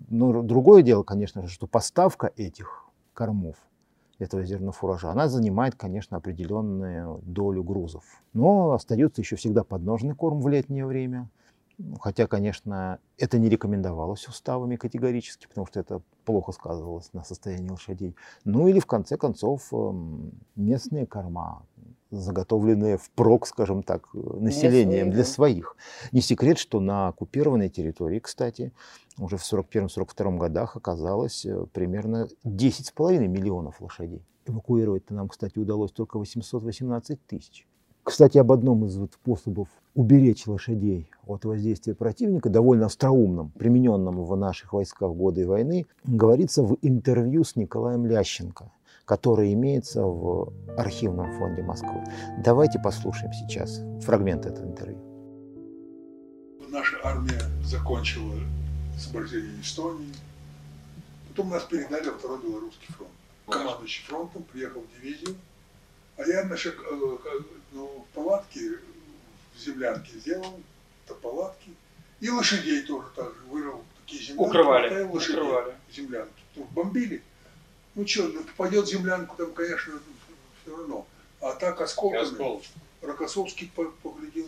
Но 0.09 0.43
другое 0.43 0.83
дело, 0.83 1.03
конечно 1.03 1.41
же, 1.41 1.49
что 1.49 1.67
поставка 1.67 2.31
этих 2.37 2.85
кормов, 3.13 3.57
этого 4.19 4.45
зернофуража, 4.45 5.11
она 5.11 5.27
занимает, 5.27 5.75
конечно, 5.75 6.17
определенную 6.17 7.19
долю 7.23 7.63
грузов. 7.63 8.03
Но 8.33 8.71
остается 8.71 9.21
еще 9.21 9.35
всегда 9.35 9.63
подножный 9.63 10.15
корм 10.15 10.39
в 10.39 10.47
летнее 10.47 10.85
время, 10.85 11.27
Хотя, 11.99 12.25
конечно, 12.25 12.99
это 13.17 13.37
не 13.37 13.49
рекомендовалось 13.49 14.27
уставами 14.27 14.77
категорически, 14.77 15.45
потому 15.47 15.67
что 15.67 15.79
это 15.79 16.01
плохо 16.25 16.51
сказывалось 16.51 17.13
на 17.13 17.23
состоянии 17.23 17.69
лошадей. 17.69 18.15
Ну 18.45 18.67
или, 18.67 18.79
в 18.79 18.87
конце 18.87 19.15
концов, 19.15 19.71
эм, 19.71 20.31
местные 20.55 21.05
корма, 21.05 21.67
заготовленные 22.11 22.97
впрок, 22.97 23.47
скажем 23.47 23.83
так, 23.83 24.07
населением, 24.13 25.11
для 25.11 25.23
своих. 25.23 25.75
Не 26.11 26.21
секрет, 26.21 26.57
что 26.57 26.79
на 26.79 27.09
оккупированной 27.09 27.69
территории, 27.69 28.19
кстати, 28.19 28.71
уже 29.17 29.37
в 29.37 29.41
1941-1942 29.41 30.37
годах 30.37 30.75
оказалось 30.75 31.45
э, 31.45 31.65
примерно 31.73 32.27
10,5 32.45 33.27
миллионов 33.27 33.81
лошадей. 33.81 34.21
Эвакуировать-то 34.45 35.13
нам, 35.13 35.27
кстати, 35.27 35.57
удалось 35.57 35.91
только 35.91 36.17
818 36.17 37.19
тысяч. 37.25 37.67
Кстати, 38.03 38.37
об 38.37 38.53
одном 38.53 38.85
из 38.85 38.97
вот 38.97 39.13
способов 39.13 39.67
уберечь 39.93 40.47
лошадей 40.47 41.09
от 41.25 41.43
воздействия 41.43 41.93
противника, 41.93 42.47
довольно 42.49 42.85
остроумном, 42.85 43.49
примененном 43.49 44.23
в 44.23 44.37
наших 44.37 44.71
войсках 44.71 45.11
годы 45.11 45.45
войны, 45.45 45.87
говорится 46.05 46.63
в 46.63 46.77
интервью 46.81 47.43
с 47.43 47.57
Николаем 47.57 48.05
Лященко, 48.05 48.71
которое 49.07 49.53
имеется 49.53 50.03
в 50.03 50.53
архивном 50.77 51.31
фонде 51.39 51.63
Москвы. 51.63 52.03
Давайте 52.43 52.77
послушаем 52.77 53.31
сейчас 53.31 53.81
фрагмент 54.05 54.45
этого 54.45 54.67
интервью. 54.67 54.99
Наша 56.67 56.97
армия 57.03 57.41
закончила 57.63 58.35
освобождение 58.97 59.61
Эстонии. 59.61 60.13
Потом 61.29 61.49
нас 61.49 61.63
передали 61.63 62.09
во 62.09 62.17
второй 62.17 62.41
белорусский 62.41 62.93
фронт. 62.93 63.11
Командующий 63.47 64.03
фронтом 64.05 64.43
приехал 64.43 64.81
в 64.81 65.01
дивизию, 65.01 65.35
а 66.17 66.23
я 66.23 66.43
наши, 66.43 66.69
э, 66.69 67.19
ну, 67.71 68.05
палатки 68.13 68.59
в 69.55 69.59
землянке 69.59 70.19
сделал, 70.19 70.59
то 71.07 71.15
палатки. 71.15 71.71
И 72.19 72.29
лошадей 72.29 72.81
тоже 72.81 73.07
так 73.15 73.27
же 73.27 73.39
вырыл 73.49 73.83
такие 74.01 74.21
землянки. 74.21 74.49
Укрывали. 74.49 75.03
Лошадей, 75.05 75.39
Укрывали. 75.41 75.73
землянки. 75.95 76.43
Ну, 76.57 76.67
бомбили. 76.71 77.23
Ну 77.97 78.05
что, 78.05 78.27
ну, 78.27 78.43
попадет 78.43 78.85
в 78.85 78.89
землянку, 78.89 79.35
там, 79.35 79.51
конечно, 79.53 79.99
все 80.61 80.77
равно. 80.77 81.07
А 81.41 81.53
так 81.53 81.81
осколками. 81.81 82.21
Оскол. 82.21 82.61
Рокоссовский 83.01 83.71
по- 83.75 83.91
поглядел. 84.03 84.47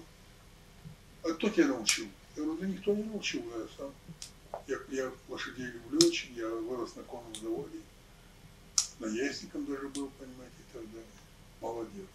А 1.24 1.30
кто 1.34 1.50
тебя 1.50 1.66
научил? 1.66 2.06
Я 2.38 2.44
говорю, 2.44 2.62
да 2.62 2.68
никто 2.68 2.94
не 2.94 3.02
научил, 3.02 3.42
я 3.42 3.66
сам. 3.76 3.92
Я, 4.68 4.78
я 4.92 5.12
лошадей 5.28 5.66
люблю 5.66 5.98
очень, 6.08 6.36
я 6.36 6.48
вырос 6.48 6.96
на 6.96 7.02
конном 7.02 7.34
заводе. 7.34 7.80
Наездником 9.00 9.66
даже 9.66 9.88
был, 9.88 10.12
понимаете, 10.20 10.56
и 10.60 10.74
так 10.74 10.84
далее. 10.92 11.08
Молодец. 11.60 12.08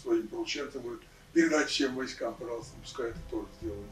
Своим 0.00 0.28
порученцам 0.28 0.80
говорит, 0.80 1.02
передать 1.34 1.68
всем 1.68 1.94
войскам, 1.94 2.34
пожалуйста, 2.34 2.72
пускай 2.80 3.10
это 3.10 3.18
тоже 3.30 3.46
сделают. 3.60 3.90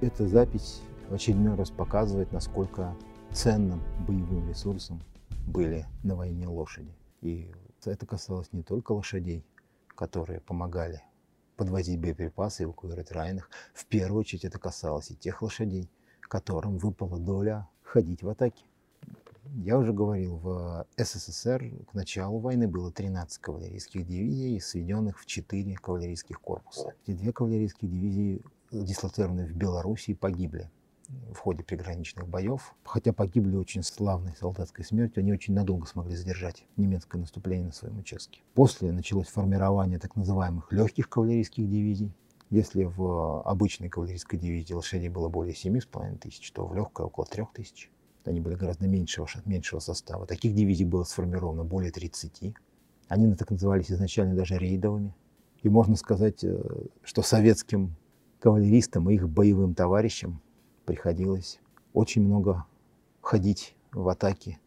Эта 0.00 0.28
запись 0.28 0.82
в 1.08 1.14
очередной 1.14 1.56
раз 1.56 1.70
показывает, 1.70 2.30
насколько 2.32 2.94
ценным 3.32 3.82
боевым 4.06 4.48
ресурсом 4.48 5.02
были 5.46 5.86
на 6.02 6.16
войне 6.16 6.46
лошади. 6.46 6.94
И 7.20 7.52
это 7.84 8.06
касалось 8.06 8.52
не 8.52 8.62
только 8.62 8.92
лошадей, 8.92 9.44
которые 9.88 10.40
помогали 10.40 11.02
подвозить 11.56 12.00
боеприпасы, 12.00 12.64
эвакуировать 12.64 13.12
раненых. 13.12 13.50
В 13.74 13.86
первую 13.86 14.20
очередь 14.20 14.44
это 14.44 14.58
касалось 14.58 15.10
и 15.10 15.16
тех 15.16 15.42
лошадей, 15.42 15.90
которым 16.20 16.78
выпала 16.78 17.18
доля 17.18 17.68
ходить 17.82 18.22
в 18.22 18.28
атаке. 18.28 18.64
Я 19.54 19.78
уже 19.78 19.92
говорил, 19.92 20.36
в 20.36 20.86
СССР 20.98 21.72
к 21.90 21.94
началу 21.94 22.38
войны 22.38 22.68
было 22.68 22.92
13 22.92 23.38
кавалерийских 23.38 24.06
дивизий, 24.06 24.60
сведенных 24.60 25.18
в 25.18 25.26
4 25.26 25.74
кавалерийских 25.76 26.38
корпуса. 26.40 26.94
Эти 27.06 27.16
две 27.16 27.32
кавалерийские 27.32 27.90
дивизии, 27.90 28.42
дислоцированные 28.70 29.46
в 29.46 29.56
Белоруссии, 29.56 30.12
погибли 30.12 30.70
в 31.32 31.38
ходе 31.38 31.64
приграничных 31.64 32.28
боев. 32.28 32.74
Хотя 32.84 33.12
погибли 33.12 33.56
очень 33.56 33.82
славной 33.82 34.34
солдатской 34.36 34.84
смертью, 34.84 35.20
они 35.22 35.32
очень 35.32 35.54
надолго 35.54 35.86
смогли 35.86 36.14
задержать 36.14 36.66
немецкое 36.76 37.20
наступление 37.20 37.66
на 37.68 37.72
своем 37.72 37.98
участке. 37.98 38.40
После 38.54 38.92
началось 38.92 39.28
формирование 39.28 39.98
так 39.98 40.16
называемых 40.16 40.72
легких 40.72 41.08
кавалерийских 41.08 41.68
дивизий. 41.68 42.12
Если 42.50 42.84
в 42.84 43.42
обычной 43.42 43.88
кавалерийской 43.88 44.38
дивизии 44.38 44.72
лошадей 44.72 45.08
было 45.08 45.28
более 45.28 45.54
7,5 45.54 46.18
тысяч, 46.18 46.50
то 46.52 46.66
в 46.66 46.74
легкой 46.74 47.06
около 47.06 47.26
3 47.26 47.44
тысяч. 47.54 47.90
Они 48.24 48.40
были 48.40 48.54
гораздо 48.54 48.86
меньшего, 48.86 49.26
меньшего 49.44 49.80
состава. 49.80 50.26
Таких 50.26 50.54
дивизий 50.54 50.84
было 50.84 51.04
сформировано 51.04 51.64
более 51.64 51.90
30. 51.90 52.54
Они 53.08 53.34
так 53.34 53.50
назывались 53.50 53.90
изначально 53.90 54.34
даже 54.34 54.58
рейдовыми. 54.58 55.14
И 55.62 55.68
можно 55.68 55.96
сказать, 55.96 56.44
э, 56.44 56.62
что 57.02 57.22
советским 57.22 57.96
кавалеристам 58.38 59.10
и 59.10 59.14
их 59.14 59.28
боевым 59.28 59.74
товарищам 59.74 60.40
приходилось 60.88 61.60
очень 61.92 62.22
много 62.22 62.64
ходить 63.20 63.76
в 63.92 64.08
атаке 64.08 64.58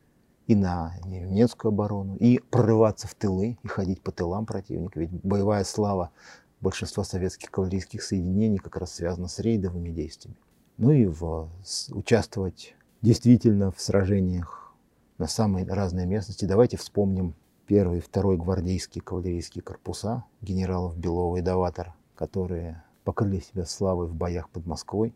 и 0.46 0.56
на 0.56 0.94
немецкую 1.04 1.70
оборону, 1.70 2.16
и 2.18 2.38
прорываться 2.38 3.08
в 3.08 3.16
тылы, 3.16 3.58
и 3.64 3.68
ходить 3.68 4.04
по 4.04 4.12
тылам 4.12 4.46
противника. 4.46 5.00
Ведь 5.00 5.10
боевая 5.10 5.64
слава 5.64 6.12
большинства 6.60 7.04
советских 7.04 7.50
кавалерийских 7.50 8.04
соединений 8.04 8.60
как 8.60 8.78
раз 8.78 8.94
связана 8.94 9.28
с 9.28 9.40
рейдовыми 9.40 9.90
действиями. 9.90 10.38
Ну 10.78 10.92
и 10.92 11.08
в, 11.08 11.50
участвовать 11.90 12.76
действительно 13.02 13.72
в 13.72 13.82
сражениях 13.82 14.76
на 15.18 15.26
самой 15.26 15.66
разной 15.66 16.06
местности. 16.06 16.46
Давайте 16.46 16.78
вспомним 16.78 17.34
первый 17.66 17.98
и 17.98 18.02
второй 18.02 18.38
гвардейские 18.38 19.02
кавалерийские 19.02 19.64
корпуса 19.64 20.24
генералов 20.42 20.96
Белова 20.96 21.38
и 21.38 21.42
Даватора, 21.42 21.96
которые 22.14 22.84
покрыли 23.06 23.40
себя 23.40 23.66
славой 23.66 24.06
в 24.06 24.14
боях 24.14 24.52
под 24.52 24.68
Москвой. 24.68 25.16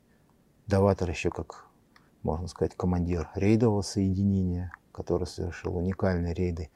Даватор 0.68 1.08
еще 1.12 1.30
как, 1.30 1.68
можно 2.24 2.48
сказать, 2.48 2.76
командир 2.76 3.30
рейдового 3.36 3.84
соединения, 3.84 4.72
который 4.92 5.28
совершил 5.28 5.78
уникальные 5.78 6.34
рейды 6.34 6.72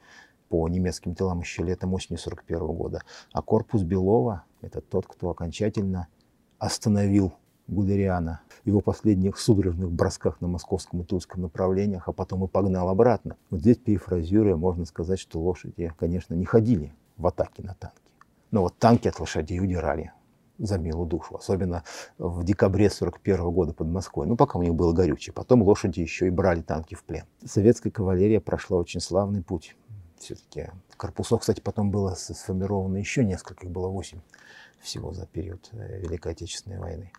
по 0.48 0.68
немецким 0.68 1.16
тылам 1.16 1.40
еще 1.40 1.64
летом 1.64 1.92
осенью 1.94 2.18
41 2.18 2.66
года. 2.68 3.02
А 3.32 3.42
корпус 3.42 3.82
Белова– 3.82 4.44
это 4.60 4.80
тот, 4.80 5.08
кто 5.08 5.30
окончательно 5.30 6.06
остановил 6.58 7.32
Гудериана 7.66 8.42
в 8.62 8.66
его 8.68 8.80
последних 8.80 9.36
судорожных 9.38 9.90
бросках 9.90 10.40
на 10.40 10.46
московском 10.46 11.02
и 11.02 11.04
тульском 11.04 11.42
направлениях, 11.42 12.08
а 12.08 12.12
потом 12.12 12.44
и 12.44 12.48
погнал 12.48 12.90
обратно. 12.90 13.36
Вот 13.50 13.60
здесь, 13.60 13.78
перефразируя, 13.78 14.54
можно 14.54 14.84
сказать, 14.84 15.18
что 15.18 15.40
лошади, 15.40 15.92
конечно, 15.98 16.34
не 16.34 16.44
ходили 16.44 16.94
в 17.16 17.26
атаке 17.26 17.64
на 17.64 17.74
танки. 17.74 17.96
Но 18.52 18.62
вот 18.62 18.78
танки 18.78 19.08
от 19.08 19.18
лошадей 19.18 19.58
удирали 19.58 20.12
за 20.60 20.78
милую 20.78 21.06
душу, 21.06 21.36
особенно 21.36 21.82
в 22.18 22.44
декабре 22.44 22.90
41 22.90 23.50
года 23.50 23.72
под 23.72 23.88
Москвой. 23.88 24.26
Ну, 24.26 24.36
пока 24.36 24.58
у 24.58 24.62
них 24.62 24.74
было 24.74 24.92
горючее. 24.92 25.32
Потом 25.32 25.62
лошади 25.62 26.00
еще 26.00 26.26
и 26.26 26.30
брали 26.30 26.60
танки 26.60 26.94
в 26.94 27.04
плен. 27.04 27.24
Советская 27.44 27.90
кавалерия 27.90 28.40
прошла 28.40 28.78
очень 28.78 29.00
славный 29.00 29.42
путь. 29.42 29.76
Все-таки 30.18 30.70
корпусов, 30.96 31.40
кстати, 31.40 31.60
потом 31.60 31.90
было 31.90 32.14
сформировано 32.14 32.98
еще 32.98 33.24
несколько, 33.24 33.66
их 33.66 33.72
было 33.72 33.88
восемь 33.88 34.20
всего 34.80 35.12
за 35.12 35.26
период 35.26 35.70
Великой 35.72 36.32
Отечественной 36.32 36.78
войны. 36.78 37.12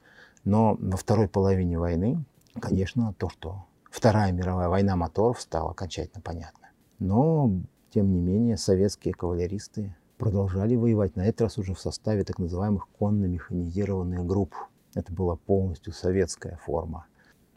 Но 0.43 0.77
во 0.79 0.97
второй 0.97 1.27
половине 1.27 1.77
войны, 1.79 2.23
конечно, 2.59 3.13
то, 3.17 3.29
что 3.29 3.65
Вторая 3.91 4.31
мировая 4.31 4.69
война 4.69 4.95
моторов 4.95 5.41
стала 5.41 5.71
окончательно 5.71 6.21
понятно. 6.21 6.69
Но, 6.99 7.51
тем 7.93 8.09
не 8.13 8.21
менее, 8.21 8.55
советские 8.55 9.13
кавалеристы 9.13 9.93
продолжали 10.21 10.75
воевать, 10.75 11.15
на 11.15 11.25
этот 11.25 11.41
раз 11.41 11.57
уже 11.57 11.73
в 11.73 11.79
составе 11.79 12.23
так 12.23 12.37
называемых 12.37 12.87
конно-механизированных 12.99 14.23
групп. 14.23 14.53
Это 14.93 15.11
была 15.11 15.35
полностью 15.35 15.93
советская 15.93 16.59
форма 16.63 17.07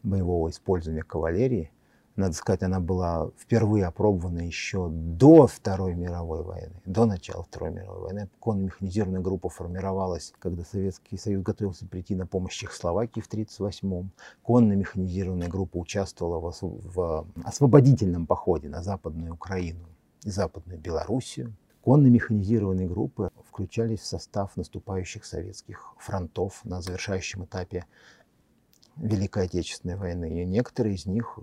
боевого 0.01 0.49
использования 0.49 1.03
кавалерии. 1.03 1.71
Надо 2.15 2.33
сказать, 2.33 2.63
она 2.63 2.79
была 2.79 3.29
впервые 3.37 3.85
опробована 3.85 4.39
еще 4.39 4.89
до 4.89 5.45
Второй 5.45 5.93
мировой 5.93 6.41
войны, 6.41 6.81
до 6.85 7.05
начала 7.05 7.43
Второй 7.43 7.71
мировой 7.71 8.01
войны. 8.01 8.29
Конно-механизированная 8.39 9.21
группа 9.21 9.47
формировалась, 9.49 10.33
когда 10.39 10.63
Советский 10.63 11.19
Союз 11.19 11.43
готовился 11.43 11.85
прийти 11.85 12.15
на 12.15 12.25
помощь 12.25 12.57
Чехословакии 12.57 13.21
в 13.21 13.31
1938-м. 13.31 14.09
Конно-механизированная 14.41 15.49
группа 15.49 15.77
участвовала 15.77 16.39
в, 16.39 16.57
в 16.61 17.27
освободительном 17.43 18.25
походе 18.25 18.69
на 18.69 18.81
Западную 18.81 19.35
Украину 19.35 19.85
и 20.23 20.31
Западную 20.31 20.79
Белоруссию. 20.79 21.53
Конно-механизированные 21.85 22.87
группы 22.87 23.29
включались 23.47 23.99
в 23.99 24.07
состав 24.07 24.57
наступающих 24.57 25.23
советских 25.23 25.93
фронтов 25.99 26.65
на 26.65 26.81
завершающем 26.81 27.45
этапе 27.45 27.85
Великой 28.97 29.45
Отечественной 29.45 29.95
войны. 29.95 30.41
И 30.41 30.45
некоторые 30.45 30.95
из 30.95 31.05
них 31.05 31.37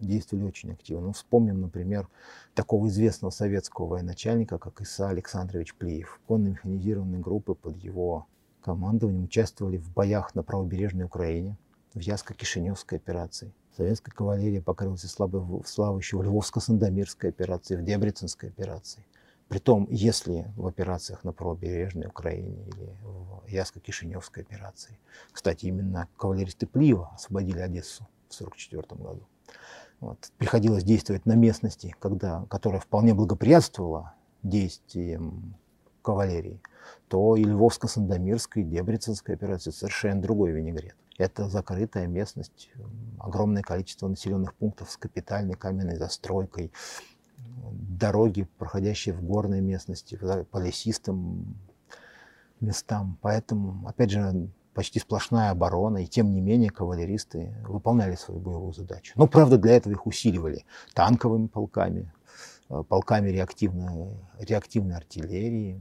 действовали 0.00 0.46
очень 0.46 0.72
активно. 0.72 1.08
Ну, 1.08 1.12
вспомним, 1.12 1.60
например, 1.60 2.08
такого 2.54 2.88
известного 2.88 3.30
советского 3.30 3.88
военачальника, 3.88 4.56
как 4.56 4.80
Иса 4.80 5.10
Александрович 5.10 5.74
Плиев. 5.74 6.18
Конно-механизированные 6.28 7.20
группы 7.20 7.54
под 7.54 7.76
его 7.76 8.26
командованием 8.62 9.24
участвовали 9.24 9.76
в 9.76 9.92
боях 9.92 10.34
на 10.34 10.42
правобережной 10.42 11.04
Украине, 11.04 11.58
в 11.92 11.98
Яско-Кишиневской 11.98 12.96
операции. 12.96 13.52
Советская 13.76 14.14
кавалерия 14.14 14.62
покрылась 14.62 15.02
славой, 15.02 15.62
славой 15.66 15.98
еще 16.00 16.16
в 16.16 16.22
Львовско-Сандомирской 16.22 17.28
операции, 17.28 17.76
в 17.76 17.84
Дебреценской 17.84 18.48
операции. 18.48 19.04
Притом, 19.48 19.86
если 19.90 20.50
в 20.56 20.66
операциях 20.66 21.22
на 21.22 21.32
правобережной 21.32 22.06
Украине 22.06 22.64
или 22.66 22.96
в 23.02 23.46
Яско-Кишиневской 23.46 24.42
операции. 24.42 24.98
Кстати, 25.32 25.66
именно 25.66 26.08
кавалеристы 26.16 26.66
Плиева 26.66 27.10
освободили 27.14 27.60
Одессу 27.60 28.06
в 28.28 28.34
1944 28.34 29.02
году. 29.02 29.28
Вот. 30.00 30.32
Приходилось 30.38 30.82
действовать 30.82 31.26
на 31.26 31.34
местности, 31.34 31.94
когда, 31.98 32.46
которая 32.50 32.80
вполне 32.80 33.14
благоприятствовала 33.14 34.14
действиям 34.42 35.56
кавалерии, 36.02 36.60
то 37.08 37.36
и 37.36 37.44
Львовско-Сандомирская, 37.44 38.60
и 38.60 38.64
Дебреценская 38.64 39.36
операция 39.36 39.72
совершенно 39.72 40.20
другой 40.20 40.52
винегрет. 40.52 40.96
Это 41.16 41.48
закрытая 41.48 42.06
местность, 42.06 42.70
огромное 43.18 43.62
количество 43.62 44.08
населенных 44.08 44.54
пунктов 44.54 44.90
с 44.90 44.96
капитальной 44.96 45.54
каменной 45.54 45.96
застройкой, 45.96 46.72
дороги, 47.74 48.48
проходящие 48.58 49.14
в 49.14 49.22
горной 49.22 49.60
местности, 49.60 50.18
по 50.50 50.58
лесистым 50.58 51.56
местам. 52.60 53.18
Поэтому, 53.20 53.86
опять 53.86 54.10
же, 54.10 54.48
почти 54.74 54.98
сплошная 54.98 55.50
оборона, 55.50 55.98
и 55.98 56.06
тем 56.06 56.32
не 56.32 56.40
менее 56.40 56.70
кавалеристы 56.70 57.54
выполняли 57.66 58.16
свою 58.16 58.40
боевую 58.40 58.72
задачу. 58.72 59.12
Но, 59.16 59.26
правда, 59.26 59.56
для 59.56 59.76
этого 59.76 59.92
их 59.92 60.06
усиливали 60.06 60.64
танковыми 60.94 61.46
полками, 61.46 62.12
э, 62.68 62.82
полками 62.88 63.30
реактивной, 63.30 64.16
реактивной 64.38 64.96
артиллерии, 64.96 65.80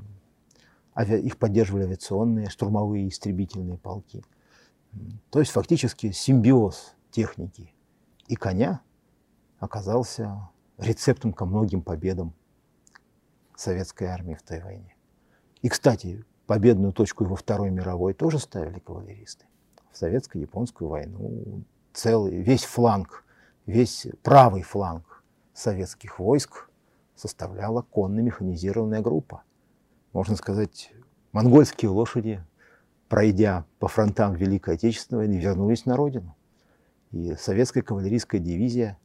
их 0.95 1.37
поддерживали 1.37 1.85
авиационные, 1.85 2.49
штурмовые 2.49 3.07
истребительные 3.09 3.79
полки. 3.79 4.23
То 5.31 5.39
есть 5.39 5.51
фактически 5.51 6.11
симбиоз 6.11 6.93
техники 7.09 7.73
и 8.27 8.35
коня 8.35 8.81
оказался 9.57 10.49
рецептом 10.83 11.33
ко 11.33 11.45
многим 11.45 11.81
победам 11.81 12.33
советской 13.55 14.05
армии 14.05 14.35
в 14.35 14.41
той 14.41 14.61
войне. 14.61 14.95
И, 15.61 15.69
кстати, 15.69 16.25
победную 16.45 16.93
точку 16.93 17.25
во 17.25 17.35
Второй 17.35 17.71
мировой 17.71 18.13
тоже 18.13 18.39
ставили 18.39 18.79
кавалеристы. 18.79 19.45
В 19.91 19.97
советско-японскую 19.97 20.89
войну 20.89 21.63
целый, 21.93 22.41
весь 22.41 22.65
фланг, 22.65 23.23
весь 23.65 24.07
правый 24.23 24.63
фланг 24.63 25.23
советских 25.53 26.19
войск 26.19 26.69
составляла 27.15 27.83
конно-механизированная 27.83 29.01
группа. 29.01 29.43
Можно 30.11 30.35
сказать, 30.35 30.91
монгольские 31.31 31.89
лошади, 31.89 32.43
пройдя 33.07 33.65
по 33.79 33.87
фронтам 33.87 34.33
Великой 34.33 34.75
Отечественной 34.75 35.27
войны, 35.27 35.39
вернулись 35.39 35.85
на 35.85 35.95
родину. 35.95 36.35
И 37.11 37.35
советская 37.35 37.83
кавалерийская 37.83 38.41
дивизия 38.41 38.97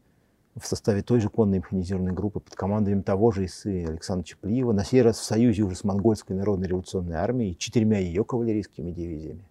в 0.61 0.67
составе 0.67 1.03
той 1.03 1.21
же 1.21 1.29
конной 1.29 1.59
механизированной 1.59 2.13
группы 2.13 2.41
под 2.41 2.55
командованием 2.55 3.03
того 3.03 3.31
же 3.31 3.47
Исы 3.47 3.85
Александра 3.85 4.25
Чеплиева, 4.25 4.73
на 4.73 4.85
сей 4.85 5.03
раз 5.03 5.19
в 5.19 5.25
союзе 5.25 5.63
уже 5.63 5.77
с 5.77 5.85
Монгольской 5.85 6.33
народной 6.33 6.69
революционной 6.69 7.17
армией 7.17 7.53
и 7.53 7.59
четырьмя 7.59 7.99
ее 7.99 8.25
кавалерийскими 8.25 8.91
дивизиями, 8.91 9.45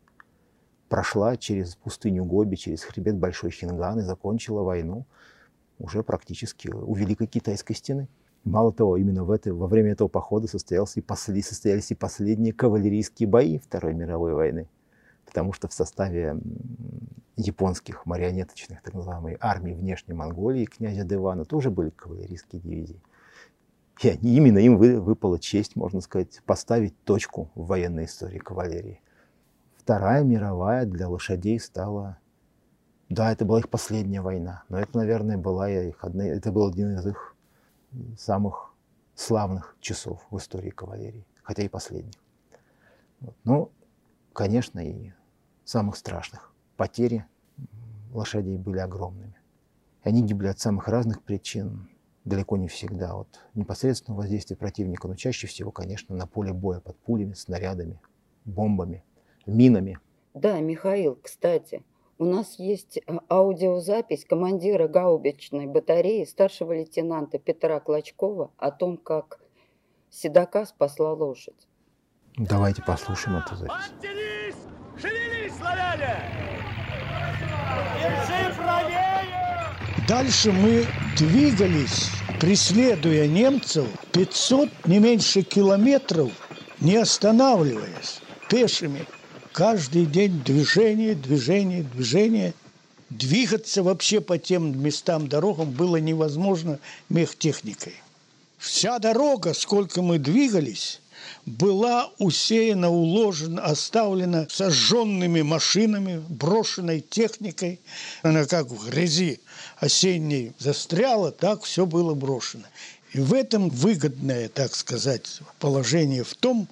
прошла 0.90 1.38
через 1.38 1.76
пустыню 1.76 2.26
Гоби, 2.26 2.56
через 2.56 2.84
хребет 2.84 3.18
Большой 3.18 3.52
Хинган 3.52 4.00
и 4.00 4.04
закончила 4.04 4.62
войну 4.64 5.06
уже 5.80 6.04
практически 6.04 6.70
у 6.70 6.94
Великой 6.96 7.28
Китайской 7.28 7.74
стены. 7.74 8.08
Мало 8.44 8.72
того, 8.72 8.98
именно 8.98 9.24
в 9.24 9.32
это, 9.32 9.54
во 9.54 9.68
время 9.68 9.92
этого 9.92 10.08
похода 10.08 10.48
состоялся 10.48 11.00
и 11.00 11.04
после, 11.04 11.44
состоялись 11.44 11.92
и 11.92 11.96
последние 11.96 12.54
кавалерийские 12.54 13.28
бои 13.28 13.60
Второй 13.60 13.94
мировой 13.94 14.34
войны 14.34 14.68
потому 15.28 15.52
что 15.54 15.68
в 15.68 15.74
составе 15.74 16.38
японских 17.38 18.06
марионеточных, 18.06 18.82
так 18.82 18.94
называемой, 18.94 19.38
армии 19.40 19.74
внешней 19.74 20.16
Монголии 20.16 20.66
князя 20.66 21.04
Девана 21.04 21.46
тоже 21.46 21.70
были 21.70 21.92
кавалерийские 21.92 22.62
дивизии. 22.62 23.02
И 24.02 24.10
они, 24.10 24.36
именно 24.36 24.58
им 24.58 24.78
выпала 24.78 25.40
честь, 25.40 25.76
можно 25.76 26.02
сказать, 26.02 26.42
поставить 26.46 27.00
точку 27.04 27.50
в 27.56 27.68
военной 27.68 28.06
истории 28.06 28.40
кавалерии. 28.40 29.02
Вторая 29.78 30.24
мировая 30.24 30.86
для 30.86 31.08
лошадей 31.08 31.60
стала... 31.60 32.18
Да, 33.10 33.32
это 33.32 33.46
была 33.46 33.60
их 33.60 33.70
последняя 33.70 34.22
война, 34.22 34.64
но 34.68 34.80
это, 34.80 34.98
наверное, 34.98 35.38
была 35.38 35.70
их 35.70 36.04
одна... 36.04 36.26
это 36.28 36.52
был 36.52 36.68
один 36.68 36.96
из 36.96 37.08
их 37.08 37.36
самых 38.18 38.76
славных 39.16 39.78
часов 39.80 40.26
в 40.30 40.38
истории 40.38 40.72
кавалерии, 40.72 41.26
хотя 41.42 41.64
и 41.64 41.70
последних. 41.70 42.20
Ну, 43.44 43.72
конечно, 44.34 44.80
и 44.80 45.14
самых 45.64 45.96
страшных. 45.96 46.54
Потери 46.78 47.26
лошадей 48.14 48.58
были 48.58 48.78
огромными. 48.78 49.36
Они 50.04 50.22
гибли 50.22 50.48
от 50.48 50.60
самых 50.60 50.88
разных 50.88 51.24
причин, 51.24 51.90
далеко 52.24 52.56
не 52.56 52.68
всегда 52.68 53.16
от 53.16 53.40
непосредственного 53.56 54.22
воздействия 54.22 54.56
противника, 54.56 55.08
но 55.08 55.16
чаще 55.16 55.48
всего, 55.48 55.72
конечно, 55.72 56.16
на 56.16 56.28
поле 56.28 56.54
боя 56.54 56.80
под 56.80 56.98
пулями, 57.00 57.34
снарядами, 57.34 58.00
бомбами, 58.46 59.04
минами. 59.46 60.00
Да, 60.34 60.60
Михаил, 60.60 61.18
кстати, 61.22 61.84
у 62.20 62.26
нас 62.26 62.60
есть 62.60 63.00
а, 63.08 63.20
аудиозапись 63.28 64.24
командира 64.24 64.88
гаубичной 64.88 65.66
батареи 65.66 66.26
старшего 66.26 66.74
лейтенанта 66.74 67.40
Петра 67.40 67.80
Клочкова 67.80 68.52
о 68.58 68.72
том, 68.72 68.98
как 68.98 69.40
Седока 70.10 70.66
спасла 70.66 71.14
лошадь. 71.14 71.68
Давайте 72.38 72.84
послушаем 72.84 73.38
эту 73.38 73.56
запись. 73.56 73.92
Шевелись, 75.00 75.56
славяне! 75.58 76.57
Дальше 80.08 80.52
мы 80.54 80.86
двигались, 81.18 82.12
преследуя 82.40 83.28
немцев 83.28 83.88
500, 84.14 84.88
не 84.88 85.00
меньше 85.00 85.42
километров, 85.42 86.32
не 86.80 86.96
останавливаясь, 86.96 88.22
пешими. 88.50 89.06
Каждый 89.52 90.06
день 90.06 90.42
движение, 90.46 91.14
движение, 91.14 91.84
движение. 91.84 92.54
Двигаться 93.10 93.84
вообще 93.84 94.22
по 94.22 94.38
тем 94.38 94.82
местам, 94.82 95.28
дорогам 95.28 95.72
было 95.72 95.98
невозможно 95.98 96.80
мехтехникой. 97.10 97.96
Вся 98.58 99.00
дорога, 99.00 99.54
сколько 99.54 100.02
мы 100.02 100.20
двигались, 100.20 101.02
была 101.46 102.12
усеяна, 102.20 102.90
уложена, 102.90 103.64
оставлена 103.64 104.48
сожженными 104.50 105.42
машинами, 105.42 106.24
брошенной 106.30 107.02
техникой. 107.02 107.80
Она 108.22 108.46
как 108.46 108.68
в 108.68 108.90
грязи 108.90 109.40
осенней 109.80 110.54
застряла, 110.60 111.32
так 111.32 111.64
все 111.64 111.86
было 111.86 112.14
брошено. 112.14 112.66
И 113.14 113.20
в 113.20 113.34
этом 113.34 113.70
выгодное, 113.70 114.50
так 114.50 114.76
сказать, 114.76 115.40
положение 115.60 116.24
в 116.24 116.36
том, 116.36 116.68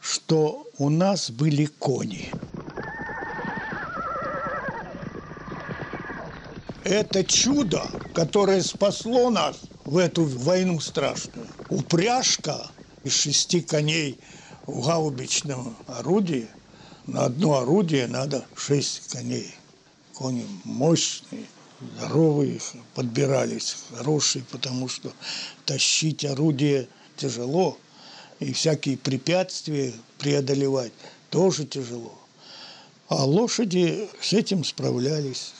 что 0.00 0.66
у 0.78 0.90
нас 0.90 1.30
были 1.30 1.66
кони. 1.66 2.30
Это 6.84 7.24
чудо, 7.24 7.82
которое 8.12 8.62
спасло 8.62 9.30
нас 9.30 9.56
в 9.86 9.96
эту 9.96 10.24
войну 10.24 10.80
страшную. 10.80 11.46
Упряжка 11.70 12.66
из 13.04 13.12
шести 13.12 13.60
коней 13.60 14.18
в 14.66 14.86
гаубичном 14.86 15.76
орудии, 15.86 16.48
на 17.06 17.26
одно 17.26 17.58
орудие 17.58 18.06
надо 18.06 18.46
шесть 18.56 19.10
коней. 19.12 19.54
Кони 20.14 20.46
мощные, 20.64 21.44
здоровые, 21.80 22.60
подбирались, 22.94 23.76
хорошие, 23.94 24.44
потому 24.50 24.88
что 24.88 25.12
тащить 25.66 26.24
орудие 26.24 26.88
тяжело, 27.16 27.78
и 28.40 28.52
всякие 28.52 28.96
препятствия 28.96 29.92
преодолевать 30.18 30.92
тоже 31.30 31.66
тяжело. 31.66 32.18
А 33.08 33.24
лошади 33.24 34.08
с 34.20 34.32
этим 34.32 34.64
справлялись. 34.64 35.52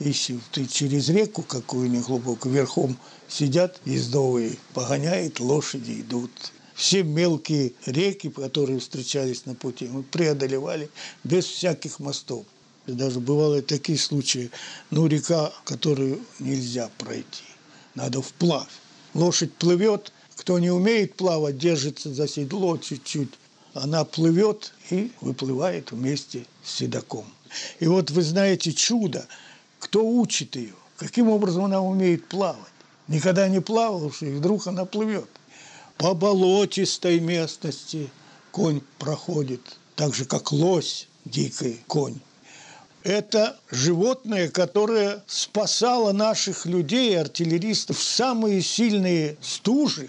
Если 0.00 0.38
ты 0.52 0.66
через 0.66 1.08
реку 1.08 1.42
какую-нибудь 1.42 2.06
глубоко 2.06 2.48
верхом 2.48 2.96
сидят 3.28 3.80
ездовые, 3.84 4.56
погоняет, 4.72 5.40
лошади 5.40 6.00
идут 6.00 6.30
все 6.78 7.02
мелкие 7.02 7.72
реки, 7.86 8.30
которые 8.30 8.78
встречались 8.78 9.46
на 9.46 9.56
пути, 9.56 9.88
мы 9.88 10.04
преодолевали 10.04 10.88
без 11.24 11.44
всяких 11.44 11.98
мостов. 11.98 12.46
И 12.86 12.92
даже 12.92 13.18
бывали 13.18 13.60
такие 13.60 13.98
случаи, 13.98 14.50
ну, 14.90 15.08
река, 15.08 15.52
которую 15.64 16.20
нельзя 16.38 16.88
пройти, 16.96 17.42
надо 17.96 18.22
вплавь. 18.22 18.70
Лошадь 19.12 19.52
плывет, 19.54 20.12
кто 20.36 20.60
не 20.60 20.70
умеет 20.70 21.16
плавать, 21.16 21.58
держится 21.58 22.14
за 22.14 22.28
седло 22.28 22.78
чуть-чуть, 22.78 23.34
она 23.74 24.04
плывет 24.04 24.72
и 24.90 25.10
выплывает 25.20 25.90
вместе 25.90 26.46
с 26.62 26.76
седаком. 26.76 27.26
И 27.80 27.88
вот 27.88 28.12
вы 28.12 28.22
знаете 28.22 28.72
чудо, 28.72 29.26
кто 29.80 30.06
учит 30.06 30.54
ее, 30.54 30.74
каким 30.96 31.28
образом 31.28 31.64
она 31.64 31.82
умеет 31.82 32.28
плавать. 32.28 32.72
Никогда 33.08 33.48
не 33.48 33.60
плавала, 33.60 34.12
и 34.20 34.26
вдруг 34.26 34.68
она 34.68 34.84
плывет 34.84 35.28
по 35.98 36.14
болотистой 36.14 37.20
местности 37.20 38.10
конь 38.52 38.80
проходит, 38.98 39.60
так 39.96 40.14
же, 40.14 40.24
как 40.24 40.52
лось, 40.52 41.08
дикий 41.24 41.80
конь. 41.86 42.20
Это 43.02 43.58
животное, 43.70 44.48
которое 44.48 45.22
спасало 45.26 46.12
наших 46.12 46.66
людей, 46.66 47.18
артиллеристов, 47.18 47.98
в 47.98 48.02
самые 48.02 48.62
сильные 48.62 49.36
стужи, 49.40 50.08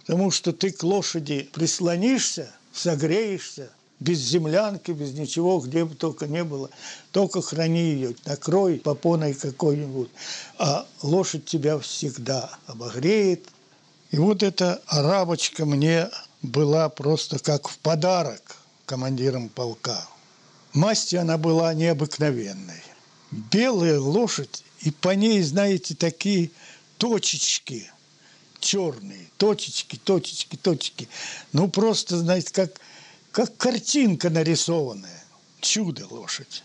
потому 0.00 0.30
что 0.30 0.52
ты 0.52 0.72
к 0.72 0.82
лошади 0.82 1.48
прислонишься, 1.52 2.52
согреешься, 2.72 3.70
без 4.00 4.18
землянки, 4.18 4.90
без 4.92 5.12
ничего, 5.12 5.60
где 5.60 5.84
бы 5.84 5.94
только 5.94 6.26
не 6.26 6.42
было. 6.42 6.70
Только 7.12 7.42
храни 7.42 7.92
ее, 7.92 8.16
накрой 8.24 8.78
попоной 8.78 9.34
какой-нибудь. 9.34 10.08
А 10.58 10.86
лошадь 11.02 11.44
тебя 11.44 11.78
всегда 11.78 12.50
обогреет. 12.66 13.46
И 14.10 14.18
вот 14.18 14.42
эта 14.42 14.82
арабочка 14.86 15.64
мне 15.64 16.08
была 16.42 16.88
просто 16.88 17.38
как 17.38 17.68
в 17.68 17.78
подарок 17.78 18.56
командиром 18.86 19.48
полка. 19.48 20.06
Масти 20.72 21.16
она 21.16 21.38
была 21.38 21.74
необыкновенной. 21.74 22.82
Белая 23.30 24.00
лошадь, 24.00 24.64
и 24.80 24.90
по 24.90 25.10
ней, 25.10 25.42
знаете, 25.42 25.94
такие 25.94 26.50
точечки 26.98 27.90
черные, 28.58 29.26
точечки, 29.38 29.96
точечки, 29.96 30.56
точечки. 30.56 31.08
Ну, 31.52 31.68
просто, 31.68 32.18
знаете, 32.18 32.52
как 32.52 32.78
как 33.32 33.56
картинка 33.56 34.28
нарисованная. 34.30 35.24
Чудо 35.60 36.06
лошадь. 36.10 36.64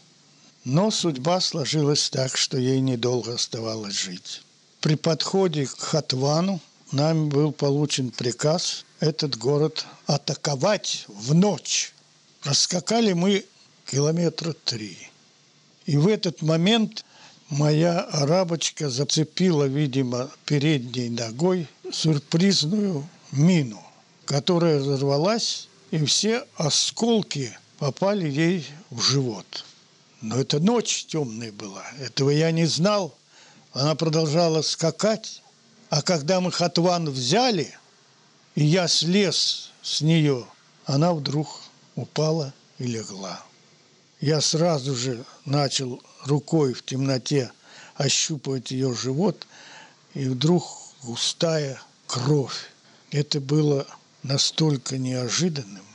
Но 0.64 0.90
судьба 0.90 1.40
сложилась 1.42 2.10
так, 2.10 2.38
что 2.38 2.58
ей 2.58 2.80
недолго 2.80 3.36
оставалось 3.36 3.94
жить. 3.94 4.42
При 4.82 4.96
подходе 4.96 5.68
к 5.68 5.78
Хатвану 5.78 6.60
нами 6.96 7.30
был 7.30 7.52
получен 7.52 8.10
приказ 8.10 8.86
этот 9.00 9.38
город 9.38 9.86
атаковать 10.08 11.06
в 11.08 11.36
ночь. 11.36 11.94
Раскакали 12.44 13.14
мы 13.14 13.46
километра 13.86 14.54
три. 14.54 14.98
И 15.86 15.98
в 15.98 16.08
этот 16.08 16.42
момент 16.42 17.06
моя 17.50 18.00
арабочка 18.00 18.90
зацепила, 18.90 19.66
видимо, 19.66 20.32
передней 20.46 21.10
ногой 21.10 21.68
сюрпризную 21.92 23.08
мину, 23.32 23.84
которая 24.26 24.80
разорвалась 24.80 25.68
и 25.92 26.04
все 26.06 26.46
осколки 26.56 27.56
попали 27.78 28.28
ей 28.28 28.66
в 28.90 29.02
живот. 29.02 29.66
Но 30.22 30.38
это 30.38 30.60
ночь 30.60 31.06
темная 31.06 31.52
была, 31.52 31.84
этого 32.00 32.30
я 32.32 32.52
не 32.52 32.66
знал. 32.66 33.14
Она 33.74 33.94
продолжала 33.96 34.62
скакать, 34.62 35.42
а 35.96 36.02
когда 36.02 36.42
мы 36.42 36.52
Хатван 36.52 37.10
взяли, 37.10 37.74
и 38.56 38.66
я 38.66 38.90
слез 38.90 39.72
с 39.82 40.02
нее, 40.02 40.46
она 40.84 41.14
вдруг 41.14 41.62
упала 41.96 42.54
и 42.80 42.84
легла. 42.84 43.42
Я 44.20 44.42
сразу 44.42 44.94
же 44.94 45.24
начал 45.46 46.02
рукой 46.26 46.74
в 46.74 46.84
темноте 46.84 47.50
ощупывать 47.96 48.72
ее 48.72 48.94
живот, 48.94 49.48
и 50.14 50.26
вдруг 50.28 50.66
густая 51.02 51.82
кровь. 52.08 52.72
Это 53.12 53.40
было 53.40 53.88
настолько 54.22 54.98
неожиданным 54.98 55.86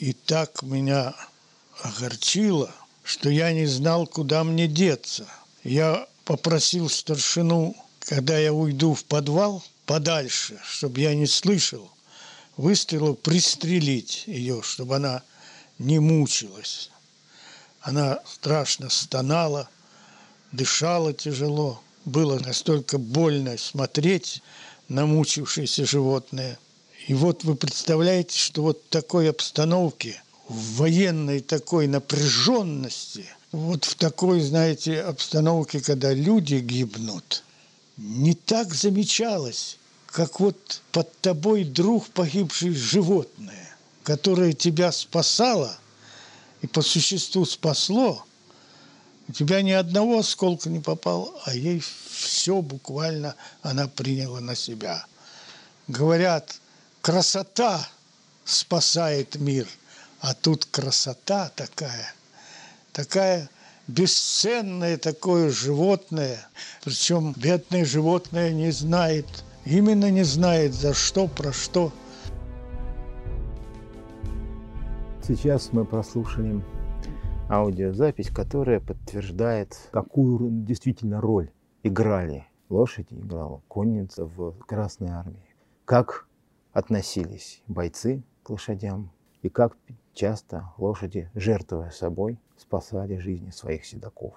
и 0.00 0.12
так 0.12 0.62
меня 0.64 1.14
огорчило, 1.80 2.70
что 3.04 3.30
я 3.30 3.54
не 3.54 3.64
знал, 3.64 4.06
куда 4.06 4.44
мне 4.44 4.68
деться. 4.68 5.26
Я 5.64 6.06
попросил 6.26 6.90
старшину, 6.90 7.74
когда 8.06 8.38
я 8.38 8.52
уйду 8.52 8.94
в 8.94 9.04
подвал 9.04 9.62
подальше, 9.84 10.58
чтобы 10.64 11.00
я 11.00 11.14
не 11.14 11.26
слышал 11.26 11.90
выстрелов, 12.56 13.18
пристрелить 13.18 14.24
ее, 14.26 14.62
чтобы 14.62 14.96
она 14.96 15.22
не 15.78 15.98
мучилась. 15.98 16.90
Она 17.80 18.20
страшно 18.26 18.88
стонала, 18.88 19.68
дышала 20.52 21.12
тяжело. 21.12 21.82
Было 22.04 22.38
настолько 22.38 22.98
больно 22.98 23.58
смотреть 23.58 24.42
на 24.88 25.06
мучившееся 25.06 25.84
животное– 25.86 26.58
и 27.06 27.14
вот 27.14 27.44
вы 27.44 27.54
представляете, 27.54 28.36
что 28.36 28.62
вот 28.62 28.82
в 28.84 28.90
такой 28.90 29.30
обстановке, 29.30 30.20
в 30.48 30.78
военной 30.78 31.38
такой 31.38 31.86
напряженности, 31.86 33.26
вот 33.52 33.84
в 33.84 33.94
такой, 33.94 34.40
знаете, 34.40 35.02
обстановке, 35.02 35.80
когда 35.80 36.12
люди 36.12 36.56
гибнут, 36.56 37.44
не 37.96 38.34
так 38.34 38.74
замечалось, 38.74 39.78
как 40.06 40.40
вот 40.40 40.82
под 40.92 41.18
тобой 41.20 41.64
друг 41.64 42.06
погибшее 42.08 42.72
животное, 42.74 43.76
которое 44.02 44.52
тебя 44.52 44.92
спасало 44.92 45.76
и 46.62 46.66
по 46.66 46.82
существу 46.82 47.44
спасло, 47.44 48.24
у 49.28 49.32
тебя 49.32 49.62
ни 49.62 49.72
одного 49.72 50.20
осколка 50.20 50.68
не 50.68 50.80
попал, 50.80 51.38
а 51.44 51.54
ей 51.54 51.82
все 52.10 52.62
буквально 52.62 53.34
она 53.62 53.88
приняла 53.88 54.40
на 54.40 54.54
себя. 54.54 55.04
Говорят, 55.88 56.60
красота 57.02 57.88
спасает 58.44 59.34
мир, 59.36 59.66
а 60.20 60.34
тут 60.34 60.64
красота 60.66 61.50
такая, 61.56 62.14
такая 62.92 63.50
бесценное 63.88 64.96
такое 64.96 65.50
животное, 65.50 66.38
причем 66.84 67.34
бедное 67.36 67.84
животное 67.84 68.52
не 68.52 68.70
знает, 68.70 69.26
именно 69.64 70.10
не 70.10 70.24
знает 70.24 70.74
за 70.74 70.94
что, 70.94 71.28
про 71.28 71.52
что. 71.52 71.92
Сейчас 75.22 75.72
мы 75.72 75.84
прослушаем 75.84 76.64
аудиозапись, 77.48 78.30
которая 78.30 78.80
подтверждает, 78.80 79.76
какую 79.90 80.50
действительно 80.64 81.20
роль 81.20 81.50
играли 81.82 82.46
лошади, 82.68 83.14
играла 83.14 83.62
конница 83.68 84.24
в 84.24 84.52
Красной 84.66 85.08
Армии. 85.08 85.54
Как 85.84 86.26
относились 86.72 87.62
бойцы 87.68 88.22
к 88.42 88.50
лошадям 88.50 89.10
и 89.42 89.48
как 89.48 89.76
часто 90.16 90.72
лошади, 90.78 91.30
жертвуя 91.34 91.90
собой, 91.90 92.38
спасали 92.56 93.18
жизни 93.18 93.50
своих 93.50 93.84
седаков. 93.84 94.34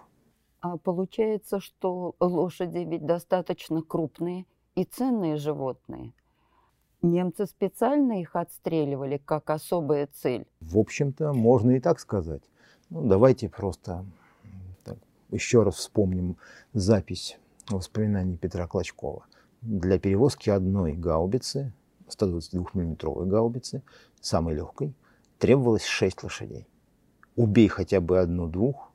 А 0.62 0.78
получается, 0.78 1.60
что 1.60 2.16
лошади 2.20 2.80
ведь 2.80 3.06
достаточно 3.06 3.82
крупные 3.82 4.46
и 4.76 4.84
ценные 4.84 5.38
животные. 5.38 6.12
Немцы 7.02 7.46
специально 7.46 8.20
их 8.20 8.36
отстреливали 8.36 9.22
как 9.24 9.50
особая 9.50 10.10
цель? 10.14 10.46
В 10.60 10.78
общем-то, 10.78 11.32
можно 11.32 11.72
и 11.72 11.80
так 11.80 12.02
сказать. 12.02 12.42
Ну, 12.90 13.08
давайте 13.08 13.48
просто 13.48 14.06
так, 14.84 14.98
еще 15.32 15.64
раз 15.64 15.76
вспомним 15.76 16.36
запись 16.74 17.40
воспоминаний 17.70 18.36
Петра 18.36 18.68
Клочкова. 18.68 19.26
Для 19.62 19.98
перевозки 19.98 20.50
одной 20.50 20.94
гаубицы 20.94 21.72
122-мм 22.10 23.30
гаубицы, 23.30 23.82
самой 24.20 24.56
легкой, 24.56 24.94
требовалось 25.40 25.86
6 25.86 26.24
лошадей. 26.24 26.68
Убей 27.36 27.68
хотя 27.68 28.02
бы 28.02 28.20
одну-двух, 28.20 28.92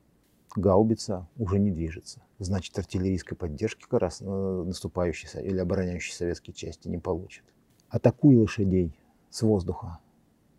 гаубица 0.55 1.27
уже 1.37 1.59
не 1.59 1.71
движется. 1.71 2.21
Значит, 2.39 2.77
артиллерийской 2.77 3.37
поддержки 3.37 3.85
как 3.89 4.01
раз 4.01 4.21
э, 4.21 4.63
наступающей 4.65 5.27
или 5.41 5.57
обороняющей 5.57 6.13
советские 6.13 6.53
части 6.53 6.87
не 6.87 6.97
получит. 6.97 7.43
Атакуй 7.89 8.37
лошадей 8.37 8.93
с 9.29 9.41
воздуха 9.41 9.99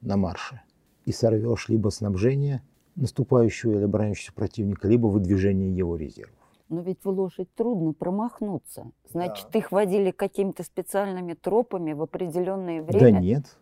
на 0.01 0.17
марше 0.17 0.61
и 1.05 1.13
сорвешь 1.13 1.69
либо 1.69 1.89
снабжение 1.91 2.63
наступающего 2.97 3.73
или 3.73 3.85
обороняющего 3.85 4.35
противника, 4.35 4.89
либо 4.89 5.07
выдвижение 5.07 5.75
его 5.75 5.97
резервов. 5.97 6.35
Но 6.69 6.81
ведь 6.81 6.99
в 7.05 7.09
лошадь 7.09 7.49
трудно 7.55 7.93
промахнуться. 7.93 8.91
Значит, 9.09 9.49
да. 9.53 9.59
их 9.61 9.71
водили 9.71 10.11
какими-то 10.11 10.65
специальными 10.65 11.35
тропами 11.35 11.93
в 11.93 12.03
определенное 12.03 12.83
время? 12.83 13.01
Да 13.01 13.11
нет. 13.13 13.57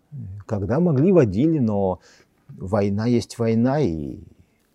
Когда 0.47 0.81
могли, 0.81 1.13
водили, 1.13 1.59
но 1.59 2.01
война 2.49 3.07
есть 3.07 3.39
война, 3.39 3.81
и 3.81 4.19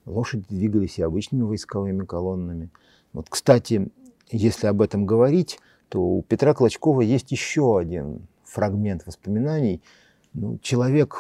лошади 0.06 0.46
двигались 0.50 1.00
и 1.00 1.04
обычными 1.04 1.44
войсковыми 1.44 2.06
колоннами. 2.06 2.70
Вот, 3.14 3.28
кстати, 3.30 3.90
если 4.32 4.68
об 4.68 4.82
этом 4.82 5.06
говорить, 5.06 5.60
то 5.90 6.02
у 6.02 6.22
Петра 6.22 6.54
Клочкова 6.54 7.02
есть 7.02 7.32
еще 7.32 7.80
один 7.80 8.28
фрагмент 8.44 9.06
воспоминаний. 9.06 9.82
Ну, 10.34 10.60
человек 10.62 11.18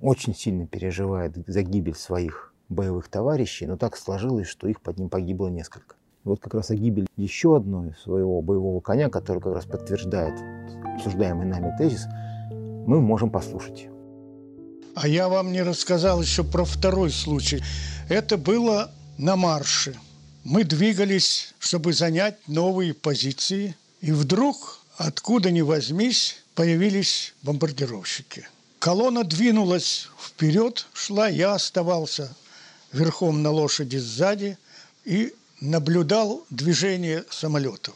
очень 0.00 0.34
сильно 0.34 0.66
переживает 0.66 1.36
за 1.46 1.62
гибель 1.62 1.94
своих 1.94 2.54
боевых 2.68 3.08
товарищей, 3.08 3.66
но 3.66 3.76
так 3.76 3.96
сложилось, 3.96 4.46
что 4.46 4.68
их 4.68 4.80
под 4.80 4.98
ним 4.98 5.08
погибло 5.08 5.48
несколько. 5.48 5.96
Вот 6.24 6.40
как 6.40 6.54
раз 6.54 6.70
о 6.70 6.74
гибели 6.74 7.06
еще 7.16 7.56
одной 7.56 7.94
своего 8.02 8.40
боевого 8.40 8.80
коня, 8.80 9.10
который 9.10 9.42
как 9.42 9.54
раз 9.54 9.66
подтверждает 9.66 10.34
обсуждаемый 10.94 11.46
нами 11.46 11.74
тезис, 11.76 12.06
мы 12.86 13.00
можем 13.00 13.30
послушать. 13.30 13.86
А 14.94 15.08
я 15.08 15.28
вам 15.28 15.52
не 15.52 15.62
рассказал 15.62 16.22
еще 16.22 16.44
про 16.44 16.64
второй 16.64 17.10
случай. 17.10 17.62
Это 18.08 18.36
было 18.36 18.92
на 19.18 19.36
марше. 19.36 19.98
Мы 20.44 20.64
двигались, 20.64 21.54
чтобы 21.58 21.92
занять 21.92 22.36
новые 22.46 22.94
позиции, 22.94 23.74
и 24.00 24.12
вдруг, 24.12 24.80
откуда 24.96 25.50
ни 25.50 25.62
возьмись, 25.62 26.36
появились 26.54 27.34
бомбардировщики. 27.42 28.46
Колонна 28.78 29.24
двинулась 29.24 30.08
вперед, 30.20 30.86
шла, 30.92 31.28
я 31.28 31.54
оставался 31.54 32.36
верхом 32.92 33.42
на 33.42 33.50
лошади 33.50 33.96
сзади, 33.96 34.58
и 35.04 35.34
наблюдал 35.60 36.44
движение 36.50 37.24
самолетов. 37.30 37.94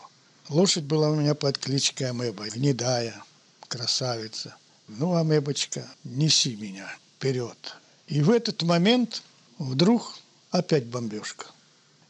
Лошадь 0.48 0.85
была 0.85 1.11
у 1.11 1.14
меня 1.14 1.35
под 1.35 1.59
кличкой 1.59 2.11
Амеба, 2.11 2.48
гнедая, 2.48 3.22
красавица. 3.68 4.57
Ну, 4.88 5.16
Амебочка, 5.16 5.87
неси 6.05 6.57
меня 6.57 6.88
вперед. 7.16 7.77
И 8.07 8.22
в 8.22 8.31
этот 8.31 8.62
момент 8.62 9.22
вдруг 9.59 10.18
опять 10.51 10.87
бомбежка. 10.87 11.46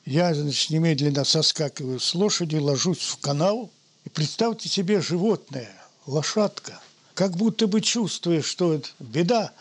Я, 0.04 0.32
значит, 0.32 0.70
немедленно 0.70 1.24
соскакиваю 1.24 1.98
с 1.98 2.14
лошади, 2.14 2.56
ложусь 2.56 3.00
в 3.00 3.18
канал. 3.18 3.68
И 4.04 4.08
представьте 4.08 4.68
себе 4.68 5.00
животное, 5.00 5.74
лошадка, 6.06 6.80
как 7.14 7.36
будто 7.36 7.66
бы 7.66 7.80
чувствуя, 7.80 8.42
что 8.42 8.74
это 8.74 8.88
беда, 9.00 9.52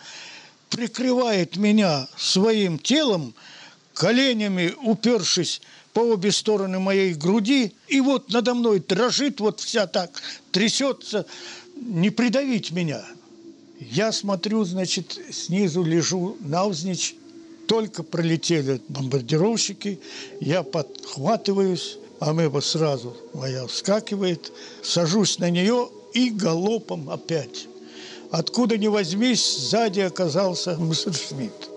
прикрывает 0.69 1.57
меня 1.57 2.07
своим 2.17 2.77
телом, 2.77 3.33
коленями 3.95 4.75
упершись 4.83 5.61
по 5.91 6.01
обе 6.01 6.31
стороны 6.31 6.77
моей 6.77 7.15
груди, 7.15 7.73
и 7.87 7.99
вот 7.99 8.31
надо 8.31 8.53
мной 8.53 8.79
дрожит, 8.79 9.39
вот 9.39 9.59
вся 9.59 9.87
так 9.87 10.21
трясется, 10.51 11.25
не 11.81 12.09
придавить 12.09 12.71
меня. 12.71 13.05
Я 13.79 14.11
смотрю, 14.11 14.63
значит, 14.63 15.19
снизу 15.31 15.83
лежу 15.83 16.37
навзничь, 16.39 17.15
только 17.67 18.01
пролетели 18.01 18.81
бомбардировщики, 18.87 19.99
я 20.39 20.63
подхватываюсь, 20.63 21.97
а 22.19 22.31
Амеба 22.31 22.61
сразу 22.61 23.15
моя 23.33 23.67
вскакивает, 23.67 24.51
сажусь 24.81 25.37
на 25.37 25.49
нее 25.49 25.89
и 26.13 26.29
галопом 26.29 27.09
опять. 27.09 27.67
Откуда 28.31 28.77
ни 28.77 28.87
возьмись, 28.87 29.69
сзади 29.69 29.99
оказался 29.99 30.75
Мессершмитт. 30.75 31.69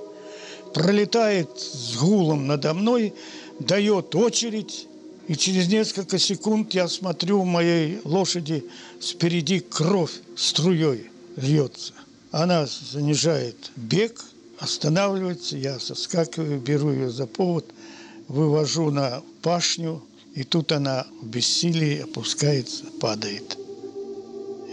Пролетает 0.72 1.50
с 1.58 1.96
гулом 1.96 2.46
надо 2.46 2.72
мной, 2.72 3.12
дает 3.58 4.14
очередь, 4.14 4.86
и 5.30 5.36
через 5.36 5.68
несколько 5.68 6.18
секунд 6.18 6.74
я 6.74 6.88
смотрю, 6.88 7.42
у 7.42 7.44
моей 7.44 8.00
лошади 8.02 8.64
спереди 8.98 9.60
кровь 9.60 10.10
струей 10.34 11.08
льется. 11.36 11.92
Она 12.32 12.66
занижает 12.66 13.70
бег, 13.76 14.24
останавливается, 14.58 15.56
я 15.56 15.78
соскакиваю, 15.78 16.58
беру 16.58 16.90
ее 16.90 17.10
за 17.10 17.28
повод, 17.28 17.64
вывожу 18.26 18.90
на 18.90 19.22
пашню, 19.40 20.02
и 20.34 20.42
тут 20.42 20.72
она 20.72 21.06
в 21.22 21.26
бессилии 21.28 22.00
опускается, 22.00 22.86
падает. 23.00 23.56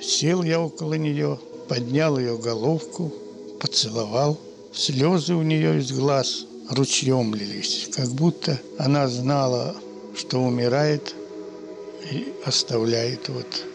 Сел 0.01 0.41
я 0.41 0.59
около 0.59 0.95
нее, 0.95 1.39
поднял 1.69 2.17
ее 2.17 2.35
головку, 2.35 3.13
поцеловал. 3.59 4.39
Слезы 4.73 5.35
у 5.35 5.43
нее 5.43 5.77
из 5.77 5.91
глаз 5.91 6.47
ручьем 6.71 7.35
лились, 7.35 7.89
как 7.93 8.09
будто 8.09 8.59
она 8.79 9.07
знала, 9.07 9.75
что 10.17 10.41
умирает 10.41 11.15
и 12.11 12.33
оставляет 12.43 13.29
вот 13.29 13.65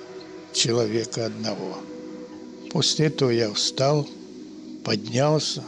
человека 0.53 1.27
одного. 1.27 1.77
После 2.73 3.07
этого 3.07 3.31
я 3.31 3.53
встал, 3.53 4.07
поднялся, 4.85 5.63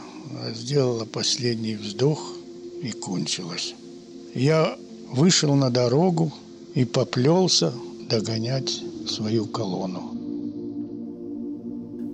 сделала 0.53 1.05
последний 1.05 1.75
вздох 1.75 2.35
и 2.81 2.91
кончилось. 2.91 3.73
Я 4.33 4.77
вышел 5.11 5.55
на 5.55 5.69
дорогу 5.69 6.33
и 6.73 6.83
поплелся 6.83 7.71
догонять 8.09 8.83
свою 9.07 9.45
колонну. 9.45 10.01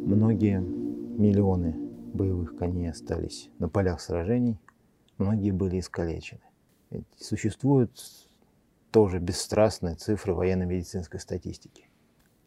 Многие 0.06 0.60
миллионы 0.60 1.76
боевых 2.14 2.58
коней 2.58 2.92
остались 2.92 3.50
на 3.58 3.70
полях 3.70 4.02
сражений, 4.02 4.58
многие 5.18 5.52
были 5.52 5.80
искалечены. 5.80 6.42
Ведь 6.92 7.06
существуют 7.18 7.92
тоже 8.92 9.20
бесстрастные 9.20 9.96
цифры 9.96 10.34
военно-медицинской 10.34 11.20
статистики. 11.20 11.90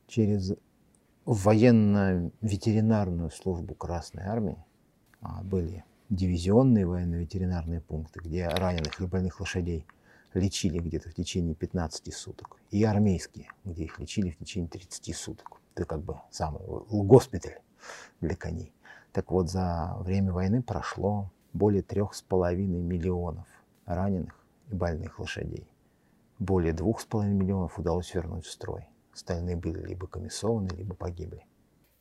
Через 0.07 0.55
военно-ветеринарную 1.25 3.31
службу 3.31 3.75
Красной 3.75 4.25
Армии 4.25 4.63
а, 5.21 5.43
были 5.43 5.85
дивизионные 6.11 6.87
военно-ветеринарные 6.87 7.81
пункты, 7.81 8.21
где 8.21 8.47
раненых 8.47 9.01
и 9.01 9.07
больных 9.07 9.41
лошадей 9.41 9.87
лечили 10.35 10.79
где-то 10.79 11.09
в 11.09 11.15
течение 11.15 11.55
15 11.55 12.15
суток, 12.15 12.59
и 12.71 12.85
армейские, 12.85 13.49
где 13.65 13.85
их 13.85 13.99
лечили 13.99 14.31
в 14.31 14.37
течение 14.37 14.69
30 14.69 15.17
суток. 15.17 15.63
Это 15.75 15.87
как 15.87 16.03
бы 16.03 16.21
самый 16.31 16.61
госпиталь 16.89 17.59
для 18.21 18.37
коней. 18.37 18.75
Так 19.13 19.31
вот, 19.31 19.51
за 19.51 19.97
время 20.01 20.33
войны 20.33 20.63
прошло 20.63 21.31
более 21.53 21.83
трех 21.83 22.15
с 22.15 22.23
половиной 22.23 22.83
миллионов 22.83 23.47
раненых 23.87 24.35
и 24.71 24.75
больных 24.75 25.21
лошадей. 25.21 25.69
Более 26.39 26.73
двух 26.73 27.01
с 27.01 27.05
половиной 27.05 27.37
миллионов 27.37 27.79
удалось 27.79 28.13
вернуть 28.13 28.45
в 28.45 28.51
строй. 28.51 28.89
Остальные 29.13 29.57
были 29.57 29.81
либо 29.81 30.09
комиссованы, 30.09 30.69
либо 30.69 30.95
погибли. 30.97 31.47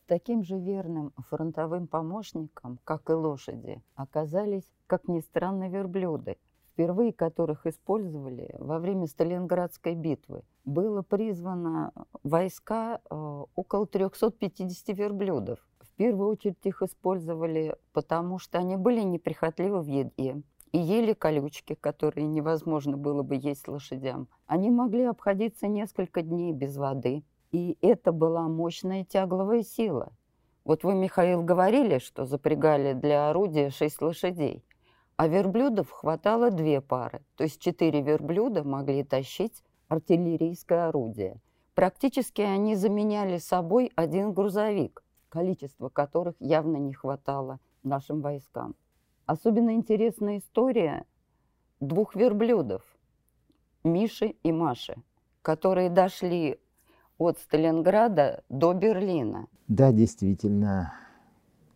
Таким 0.08 0.44
же 0.44 0.58
верным 0.58 1.14
фронтовым 1.30 1.88
помощником, 1.88 2.80
как 2.84 3.10
и 3.10 3.14
лошади, 3.14 3.82
оказались, 3.96 4.70
как 4.88 5.08
ни 5.08 5.20
странно, 5.20 5.70
верблюды, 5.70 6.38
впервые 6.72 7.14
которых 7.14 7.68
использовали 7.68 8.54
во 8.58 8.80
время 8.80 9.06
Сталинградской 9.06 9.94
битвы. 9.94 10.42
Было 10.66 11.04
призвано 11.04 11.94
войска 12.24 13.02
э, 13.10 13.44
около 13.56 13.86
350 13.86 14.98
верблюдов. 14.98 15.60
В 15.80 15.90
первую 15.96 16.30
очередь 16.30 16.58
их 16.64 16.82
использовали 16.82 17.76
потому, 17.92 18.40
что 18.40 18.58
они 18.58 18.78
были 18.78 19.02
неприхотливы 19.02 19.82
в 19.82 19.88
еде 19.88 20.42
и 20.74 20.80
ели 20.80 21.14
колючки, 21.14 21.76
которые 21.76 22.28
невозможно 22.28 22.98
было 22.98 23.22
бы 23.22 23.36
есть 23.36 23.68
лошадям. 23.68 24.28
Они 24.48 24.72
могли 24.72 25.04
обходиться 25.04 25.68
несколько 25.68 26.24
дней 26.24 26.52
без 26.52 26.76
воды, 26.76 27.24
и 27.52 27.78
это 27.82 28.12
была 28.12 28.48
мощная 28.48 29.06
тягловая 29.06 29.62
сила. 29.62 30.12
Вот 30.66 30.84
вы, 30.84 30.96
Михаил, 30.96 31.44
говорили, 31.44 32.00
что 32.00 32.26
запрягали 32.26 32.94
для 32.94 33.30
орудия 33.30 33.70
шесть 33.70 34.02
лошадей. 34.02 34.66
А 35.16 35.28
верблюдов 35.28 35.92
хватало 35.92 36.50
две 36.50 36.82
пары, 36.82 37.22
то 37.36 37.44
есть 37.44 37.62
четыре 37.62 38.02
верблюда 38.02 38.64
могли 38.64 39.04
тащить 39.04 39.64
артиллерийское 39.90 40.88
орудие. 40.88 41.38
Практически 41.76 42.42
они 42.42 42.76
заменяли 42.76 43.38
собой 43.38 43.92
один 43.96 44.34
грузовик, 44.34 45.04
количество 45.30 45.90
которых 45.90 46.36
явно 46.40 46.78
не 46.78 46.94
хватало 46.94 47.60
нашим 47.84 48.22
войскам. 48.22 48.76
Особенно 49.26 49.74
интересная 49.74 50.40
история 50.40 51.06
двух 51.80 52.16
верблюдов, 52.16 52.82
Миши 53.84 54.36
и 54.44 54.52
Маши, 54.52 54.96
которые 55.42 55.90
дошли 55.90 56.60
от 57.18 57.40
Сталинграда 57.40 58.44
до 58.50 58.74
Берлина. 58.74 59.48
Да, 59.68 59.92
действительно, 59.92 60.94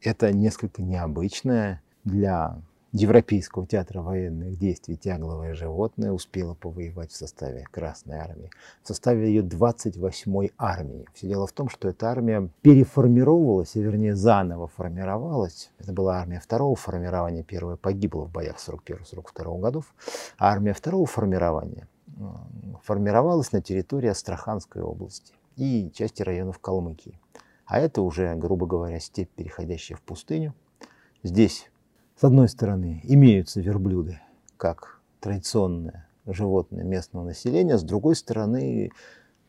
это 0.01 0.33
несколько 0.33 0.81
необычное 0.81 1.81
для 2.03 2.61
Европейского 2.93 3.67
театра 3.67 4.01
военных 4.01 4.57
действий 4.57 4.95
«Тягловое 4.95 5.53
животное» 5.53 6.11
успела 6.11 6.53
повоевать 6.53 7.11
в 7.11 7.15
составе 7.15 7.65
Красной 7.69 8.17
Армии, 8.17 8.49
в 8.81 8.87
составе 8.87 9.27
ее 9.27 9.43
28-й 9.43 10.53
армии. 10.57 11.05
Все 11.13 11.27
дело 11.27 11.47
в 11.47 11.51
том, 11.51 11.69
что 11.69 11.89
эта 11.89 12.09
армия 12.09 12.49
переформировалась, 12.61 13.75
а 13.75 13.79
вернее 13.79 14.15
заново 14.15 14.67
формировалась. 14.67 15.69
Это 15.79 15.91
была 15.91 16.19
армия 16.19 16.39
второго 16.39 16.75
формирования, 16.77 17.43
первая 17.43 17.75
погибла 17.75 18.25
в 18.25 18.31
боях 18.31 18.55
41-42 18.57 19.59
годов, 19.59 19.93
а 20.37 20.51
армия 20.51 20.73
второго 20.73 21.05
формирования 21.05 21.87
формировалась 22.83 23.51
на 23.51 23.61
территории 23.61 24.09
Астраханской 24.09 24.81
области 24.81 25.33
и 25.57 25.91
части 25.93 26.23
районов 26.23 26.59
Калмыкии. 26.59 27.19
А 27.65 27.79
это 27.79 28.01
уже, 28.01 28.33
грубо 28.35 28.65
говоря, 28.65 28.99
степь, 29.01 29.29
переходящая 29.35 29.97
в 29.97 30.01
пустыню. 30.01 30.53
Здесь 31.21 31.69
с 32.19 32.23
одной 32.23 32.49
стороны, 32.49 33.01
имеются 33.03 33.61
верблюды 33.61 34.19
как 34.57 35.01
традиционное 35.19 36.07
животное 36.25 36.83
местного 36.83 37.23
населения, 37.23 37.77
с 37.77 37.83
другой 37.83 38.15
стороны, 38.15 38.91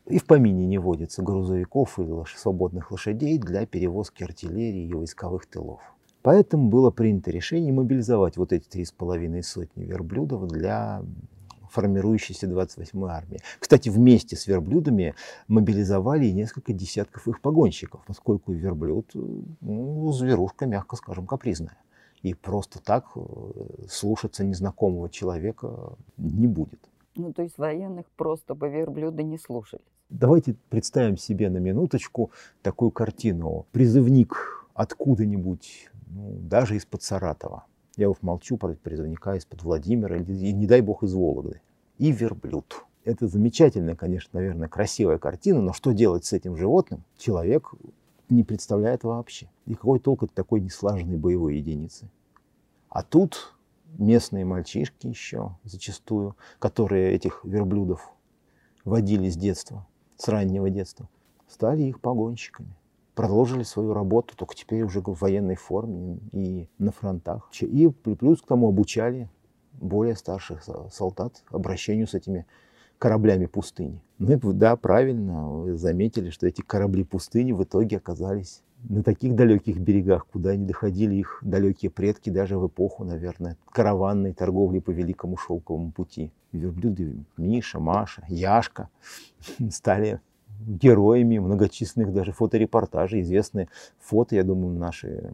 и 0.05 0.17
в 0.19 0.25
помине 0.25 0.67
не 0.67 0.77
водится 0.77 1.23
грузовиков 1.23 1.99
и 1.99 2.05
свободных 2.37 2.91
лошадей 2.91 3.39
для 3.39 3.65
перевозки 3.65 4.23
артиллерии 4.23 4.87
и 4.87 4.93
войсковых 4.93 5.47
тылов. 5.47 5.81
Поэтому 6.21 6.69
было 6.69 6.91
принято 6.91 7.31
решение 7.31 7.73
мобилизовать 7.73 8.37
вот 8.37 8.53
эти 8.53 8.67
три 8.67 8.85
с 8.85 8.91
половиной 8.91 9.41
сотни 9.41 9.85
верблюдов 9.85 10.47
для 10.47 11.01
формирующейся 11.71 12.47
28-й 12.47 13.09
армии. 13.09 13.39
Кстати, 13.59 13.89
вместе 13.89 14.35
с 14.35 14.47
верблюдами 14.47 15.15
мобилизовали 15.47 16.25
и 16.25 16.33
несколько 16.33 16.73
десятков 16.73 17.27
их 17.27 17.41
погонщиков, 17.41 18.01
поскольку 18.05 18.51
верблюд, 18.51 19.11
ну, 19.13 20.11
зверушка, 20.11 20.65
мягко 20.65 20.95
скажем, 20.95 21.25
капризная 21.25 21.77
и 22.21 22.33
просто 22.33 22.81
так 22.81 23.05
э, 23.15 23.19
слушаться 23.89 24.43
незнакомого 24.43 25.09
человека 25.09 25.93
не 26.17 26.47
будет. 26.47 26.79
Ну, 27.15 27.33
то 27.33 27.41
есть 27.41 27.57
военных 27.57 28.05
просто 28.15 28.55
бы 28.55 28.69
верблюда 28.69 29.23
не 29.23 29.37
слушали. 29.37 29.81
Давайте 30.09 30.55
представим 30.69 31.17
себе 31.17 31.49
на 31.49 31.57
минуточку 31.57 32.31
такую 32.61 32.91
картину. 32.91 33.65
Призывник 33.71 34.65
откуда-нибудь, 34.73 35.89
ну, 36.07 36.37
даже 36.41 36.75
из-под 36.77 37.03
Саратова. 37.03 37.65
Я 37.95 38.09
уж 38.09 38.17
молчу 38.21 38.57
про 38.57 38.73
призывника 38.73 39.35
из-под 39.35 39.63
Владимира 39.63 40.15
или, 40.15 40.51
не 40.51 40.67
дай 40.67 40.81
бог, 40.81 41.03
из 41.03 41.13
Вологды. 41.13 41.61
И 41.97 42.11
верблюд. 42.11 42.83
Это 43.03 43.27
замечательная, 43.27 43.95
конечно, 43.95 44.39
наверное, 44.39 44.67
красивая 44.67 45.17
картина, 45.17 45.61
но 45.61 45.73
что 45.73 45.91
делать 45.91 46.25
с 46.25 46.33
этим 46.33 46.55
животным? 46.55 47.03
Человек 47.17 47.73
не 48.29 48.43
представляет 48.43 49.03
вообще. 49.03 49.49
И 49.65 49.73
какой 49.73 49.99
толк 49.99 50.23
от 50.23 50.33
такой 50.33 50.61
неслаженной 50.61 51.17
боевой 51.17 51.57
единицы? 51.57 52.09
А 52.89 53.03
тут 53.03 53.55
местные 53.97 54.45
мальчишки 54.45 55.07
еще 55.07 55.55
зачастую, 55.63 56.35
которые 56.59 57.13
этих 57.13 57.41
верблюдов 57.43 58.11
водили 58.85 59.29
с 59.29 59.35
детства, 59.35 59.87
с 60.17 60.27
раннего 60.27 60.69
детства, 60.69 61.09
стали 61.47 61.83
их 61.83 61.99
погонщиками. 62.01 62.75
Продолжили 63.15 63.63
свою 63.63 63.93
работу, 63.93 64.35
только 64.37 64.55
теперь 64.55 64.83
уже 64.83 65.01
в 65.01 65.19
военной 65.19 65.55
форме 65.55 66.19
и 66.31 66.69
на 66.77 66.91
фронтах. 66.91 67.49
И 67.59 67.89
плюс 67.89 68.41
к 68.41 68.47
тому 68.47 68.69
обучали 68.69 69.29
более 69.73 70.15
старших 70.15 70.63
солдат 70.91 71.43
обращению 71.49 72.07
с 72.07 72.13
этими 72.13 72.45
кораблями 72.99 73.45
пустыни. 73.45 74.01
Ну 74.19 74.33
и 74.33 74.53
да, 74.53 74.75
правильно, 74.75 75.75
заметили, 75.77 76.29
что 76.29 76.45
эти 76.45 76.61
корабли 76.61 77.03
пустыни 77.03 77.53
в 77.53 77.63
итоге 77.63 77.97
оказались 77.97 78.61
на 78.83 79.03
таких 79.03 79.35
далеких 79.35 79.77
берегах, 79.77 80.27
куда 80.27 80.55
не 80.55 80.65
доходили 80.65 81.15
их 81.15 81.39
далекие 81.41 81.89
предки 81.89 82.29
даже 82.29 82.57
в 82.57 82.67
эпоху, 82.67 83.03
наверное, 83.03 83.57
караванной 83.71 84.33
торговли 84.33 84.79
по 84.79 84.91
Великому 84.91 85.37
Шелковому 85.37 85.91
пути. 85.91 86.31
Верблюды 86.51 87.15
Миша, 87.37 87.79
Маша, 87.79 88.23
Яшка 88.27 88.89
стали 89.71 90.19
героями 90.61 91.39
многочисленных 91.39 92.13
даже 92.13 92.31
фоторепортажей. 92.31 93.21
Известные 93.21 93.69
фото, 93.99 94.35
я 94.35 94.43
думаю, 94.43 94.77
наши 94.77 95.31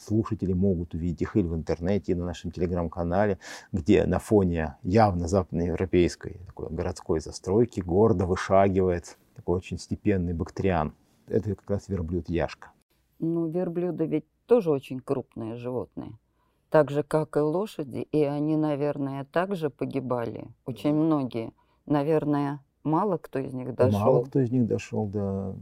слушатели 0.00 0.52
могут 0.52 0.94
увидеть 0.94 1.22
их 1.22 1.36
или 1.36 1.46
в 1.46 1.54
интернете, 1.54 2.12
и 2.12 2.14
на 2.14 2.24
нашем 2.24 2.50
телеграм-канале, 2.50 3.38
где 3.72 4.04
на 4.06 4.18
фоне 4.18 4.76
явно 4.82 5.28
западноевропейской 5.28 6.40
такой 6.46 6.70
городской 6.70 7.20
застройки 7.20 7.80
гордо 7.80 8.26
вышагивает 8.26 9.18
такой 9.34 9.58
очень 9.58 9.78
степенный 9.78 10.34
бактериан 10.34 10.94
это 11.30 11.54
как 11.54 11.70
раз 11.70 11.88
верблюд 11.88 12.28
Яшка. 12.28 12.72
Ну, 13.18 13.48
верблюды 13.48 14.06
ведь 14.06 14.24
тоже 14.46 14.70
очень 14.70 15.00
крупные 15.00 15.56
животные. 15.56 16.18
Так 16.68 16.90
же, 16.90 17.02
как 17.02 17.36
и 17.36 17.40
лошади, 17.40 17.98
и 18.12 18.22
они, 18.22 18.56
наверное, 18.56 19.24
также 19.24 19.70
погибали. 19.70 20.48
Очень 20.66 20.94
многие. 20.94 21.52
Наверное, 21.86 22.60
мало 22.84 23.16
кто 23.16 23.38
из 23.38 23.52
них 23.52 23.74
дошел. 23.74 24.00
Мало 24.00 24.24
кто 24.24 24.40
из 24.40 24.50
них 24.50 24.66
дошел 24.66 25.06
до 25.06 25.56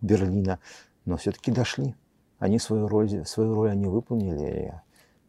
Берлина, 0.00 0.58
но 1.04 1.16
все-таки 1.16 1.50
дошли. 1.50 1.94
Они 2.44 2.58
свою 2.58 2.88
роль, 2.88 3.24
свою 3.24 3.54
роль 3.54 3.70
они 3.70 3.86
выполнили 3.86 4.66
и 4.66 4.72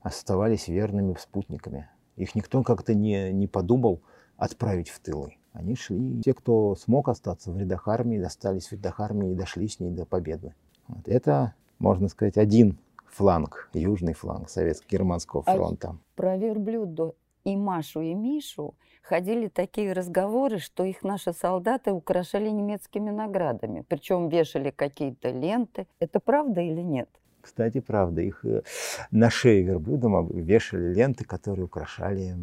оставались 0.02 0.68
верными 0.68 1.16
спутниками. 1.18 1.88
Их 2.18 2.36
никто 2.36 2.62
как-то 2.62 2.94
не, 2.94 3.32
не 3.32 3.48
подумал 3.48 4.02
отправить 4.36 4.90
в 4.90 5.00
тылы. 5.00 5.38
Они 5.54 5.78
шли. 5.78 6.22
Те, 6.22 6.34
кто 6.34 6.76
смог 6.76 7.08
остаться 7.08 7.54
в 7.54 7.58
рядах 7.58 7.88
армии, 7.88 8.22
остались 8.22 8.68
в 8.68 8.74
рядах 8.74 9.00
армии 9.00 9.32
и 9.32 9.34
дошли 9.34 9.70
с 9.70 9.80
ней 9.80 9.92
до 9.92 10.06
победы. 10.06 10.56
Вот. 10.90 11.08
Это, 11.08 11.54
можно 11.80 12.10
сказать, 12.10 12.38
один 12.38 12.80
фланг, 13.06 13.70
южный 13.72 14.14
фланг 14.14 14.50
Советско-Германского 14.50 15.44
а 15.46 15.56
фронта. 15.56 15.92
А 15.92 15.98
про 16.18 16.36
верблюду 16.36 17.16
и 17.46 17.56
Машу, 17.56 18.02
и 18.02 18.14
Мишу 18.14 18.76
ходили 19.02 19.48
такие 19.48 19.94
разговоры, 19.94 20.58
что 20.58 20.84
их 20.84 21.04
наши 21.04 21.32
солдаты 21.32 21.92
украшали 21.92 22.50
немецкими 22.50 23.12
наградами. 23.12 23.86
Причем 23.88 24.30
вешали 24.30 24.72
какие-то 24.72 25.30
ленты. 25.30 25.88
Это 26.00 26.20
правда 26.20 26.62
или 26.62 26.82
нет? 26.82 27.08
Кстати, 27.42 27.80
правда. 27.80 28.22
Их 28.22 28.44
э, 28.44 28.64
на 29.12 29.30
шее 29.30 29.62
верблюдам 29.62 30.28
вешали 30.28 30.92
ленты, 30.94 31.24
которые 31.24 31.66
украшали 31.66 32.36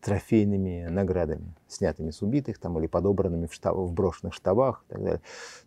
трофейными 0.00 0.88
наградами, 0.88 1.54
снятыми 1.68 2.10
с 2.10 2.22
убитых 2.22 2.58
там, 2.58 2.78
или 2.78 2.86
подобранными 2.86 3.46
в, 3.46 3.52
штаб, 3.52 3.76
в 3.76 3.92
брошенных 3.92 4.32
штабах 4.32 4.84
и 4.88 4.92
так 4.94 5.02
далее. 5.02 5.20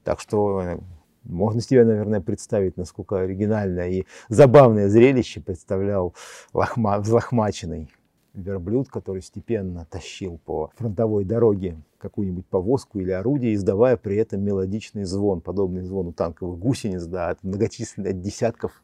Так 0.03 0.19
что 0.19 0.61
э, 0.61 0.79
можно 1.23 1.61
себе, 1.61 1.85
наверное, 1.85 2.19
представить, 2.19 2.77
насколько 2.77 3.19
оригинальное 3.19 3.89
и 3.89 4.05
забавное 4.29 4.89
зрелище 4.89 5.39
представлял 5.39 6.15
лохма, 6.51 6.97
взлохмаченный 6.97 7.91
верблюд, 8.35 8.89
который 8.89 9.21
степенно 9.21 9.85
тащил 9.89 10.39
по 10.45 10.71
фронтовой 10.75 11.25
дороге 11.25 11.77
какую-нибудь 11.97 12.45
повозку 12.45 12.99
или 12.99 13.11
орудие, 13.11 13.55
издавая 13.55 13.97
при 13.97 14.17
этом 14.17 14.41
мелодичный 14.41 15.05
звон, 15.05 15.41
подобный 15.41 15.81
звону 15.81 16.13
танковых 16.13 16.59
гусениц, 16.59 17.05
да, 17.05 17.29
от 17.29 17.43
многочисленных 17.43 18.11
от 18.11 18.21
десятков 18.21 18.83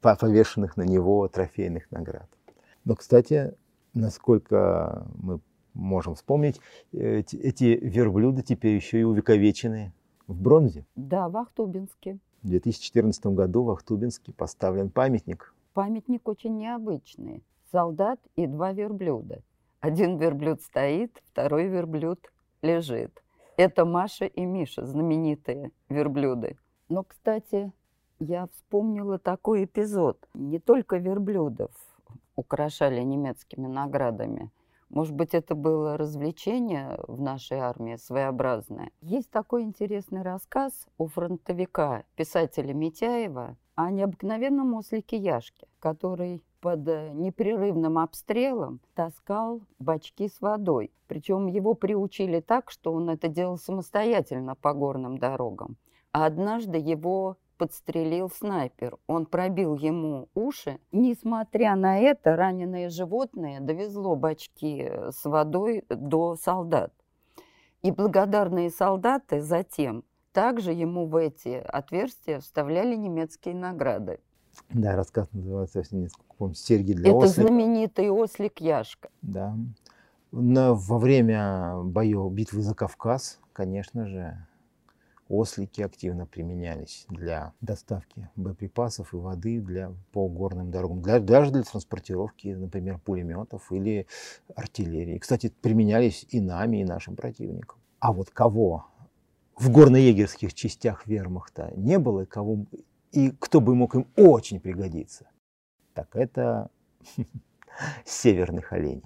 повешенных 0.00 0.76
на 0.76 0.82
него 0.82 1.26
трофейных 1.28 1.90
наград. 1.90 2.28
Но, 2.84 2.94
кстати, 2.94 3.54
насколько 3.94 5.06
мы 5.16 5.40
можем 5.74 6.14
вспомнить, 6.14 6.60
эти, 6.92 7.64
верблюды 7.64 8.42
теперь 8.42 8.74
еще 8.74 9.00
и 9.00 9.04
увековечены 9.04 9.92
в 10.26 10.40
бронзе. 10.40 10.84
Да, 10.96 11.28
в 11.28 11.36
Ахтубинске. 11.36 12.18
В 12.42 12.48
2014 12.48 13.26
году 13.26 13.64
в 13.64 13.70
Ахтубинске 13.70 14.32
поставлен 14.32 14.90
памятник. 14.90 15.54
Памятник 15.72 16.26
очень 16.28 16.56
необычный. 16.56 17.42
Солдат 17.70 18.18
и 18.36 18.46
два 18.46 18.72
верблюда. 18.72 19.42
Один 19.80 20.16
верблюд 20.16 20.62
стоит, 20.62 21.22
второй 21.26 21.68
верблюд 21.68 22.18
лежит. 22.62 23.22
Это 23.56 23.84
Маша 23.84 24.24
и 24.24 24.44
Миша, 24.44 24.86
знаменитые 24.86 25.72
верблюды. 25.88 26.56
Но, 26.88 27.04
кстати, 27.04 27.72
я 28.18 28.46
вспомнила 28.48 29.18
такой 29.18 29.64
эпизод. 29.64 30.18
Не 30.34 30.58
только 30.58 30.96
верблюдов 30.96 31.70
украшали 32.36 33.02
немецкими 33.02 33.66
наградами. 33.66 34.50
Может 34.88 35.14
быть, 35.14 35.34
это 35.34 35.54
было 35.54 35.98
развлечение 35.98 36.98
в 37.06 37.20
нашей 37.20 37.58
армии 37.58 37.96
своеобразное. 37.96 38.90
Есть 39.02 39.30
такой 39.30 39.64
интересный 39.64 40.22
рассказ 40.22 40.86
у 40.96 41.08
фронтовика, 41.08 42.04
писателя 42.16 42.72
Митяева, 42.72 43.56
о 43.74 43.90
необыкновенном 43.90 44.74
ослике 44.74 45.18
Яшке, 45.18 45.66
который 45.78 46.42
под 46.60 46.86
непрерывным 47.14 47.98
обстрелом 47.98 48.80
таскал 48.94 49.60
бачки 49.78 50.28
с 50.28 50.40
водой. 50.40 50.90
Причем 51.06 51.46
его 51.46 51.74
приучили 51.74 52.40
так, 52.40 52.70
что 52.70 52.92
он 52.92 53.10
это 53.10 53.28
делал 53.28 53.58
самостоятельно 53.58 54.54
по 54.54 54.72
горным 54.74 55.18
дорогам. 55.18 55.76
А 56.12 56.26
однажды 56.26 56.78
его 56.78 57.36
подстрелил 57.58 58.30
снайпер. 58.30 58.96
Он 59.06 59.26
пробил 59.26 59.74
ему 59.76 60.28
уши. 60.34 60.78
Несмотря 60.92 61.76
на 61.76 61.98
это, 61.98 62.36
раненое 62.36 62.88
животное 62.88 63.60
довезло 63.60 64.16
бачки 64.16 64.90
с 65.10 65.24
водой 65.24 65.84
до 65.88 66.36
солдат. 66.36 66.92
И 67.82 67.90
благодарные 67.90 68.70
солдаты 68.70 69.40
затем 69.40 70.04
также 70.32 70.72
ему 70.72 71.06
в 71.06 71.16
эти 71.16 71.62
отверстия 71.66 72.40
вставляли 72.40 72.94
немецкие 72.94 73.54
награды. 73.54 74.20
Да, 74.70 74.96
рассказ 74.96 75.28
называется, 75.32 75.80
если 75.80 75.96
не 75.96 76.08
помню, 76.36 76.54
«Серьги 76.54 76.92
для 76.92 77.10
Это 77.10 77.18
ослика». 77.18 77.42
знаменитый 77.42 78.10
ослик 78.10 78.60
Яшка. 78.60 79.08
Да. 79.22 79.56
На, 80.30 80.74
во 80.74 80.98
время 80.98 81.82
боев 81.82 82.30
битвы 82.32 82.62
за 82.62 82.74
Кавказ, 82.74 83.40
конечно 83.52 84.06
же, 84.06 84.36
Ослики 85.28 85.82
активно 85.82 86.24
применялись 86.24 87.04
для 87.10 87.52
доставки 87.60 88.30
боеприпасов 88.34 89.12
и 89.12 89.16
воды 89.16 89.60
для, 89.60 89.92
по 90.10 90.26
горным 90.26 90.70
дорогам, 90.70 91.02
для, 91.02 91.20
даже 91.20 91.50
для 91.50 91.62
транспортировки, 91.62 92.48
например, 92.48 92.98
пулеметов 92.98 93.70
или 93.70 94.06
артиллерии. 94.56 95.18
Кстати, 95.18 95.52
применялись 95.60 96.26
и 96.30 96.40
нами, 96.40 96.78
и 96.78 96.84
нашим 96.84 97.14
противникам. 97.14 97.78
А 98.00 98.14
вот 98.14 98.30
кого 98.30 98.86
в 99.54 99.70
горно-егерских 99.70 100.54
частях 100.54 101.06
вермахта 101.06 101.72
не 101.76 101.98
было, 101.98 102.22
и, 102.22 102.26
кого, 102.26 102.64
и 103.12 103.30
кто 103.30 103.60
бы 103.60 103.74
мог 103.74 103.94
им 103.94 104.06
очень 104.16 104.60
пригодиться, 104.60 105.28
так 105.94 106.14
это 106.14 106.70
северных 108.04 108.72
оленей. 108.72 109.04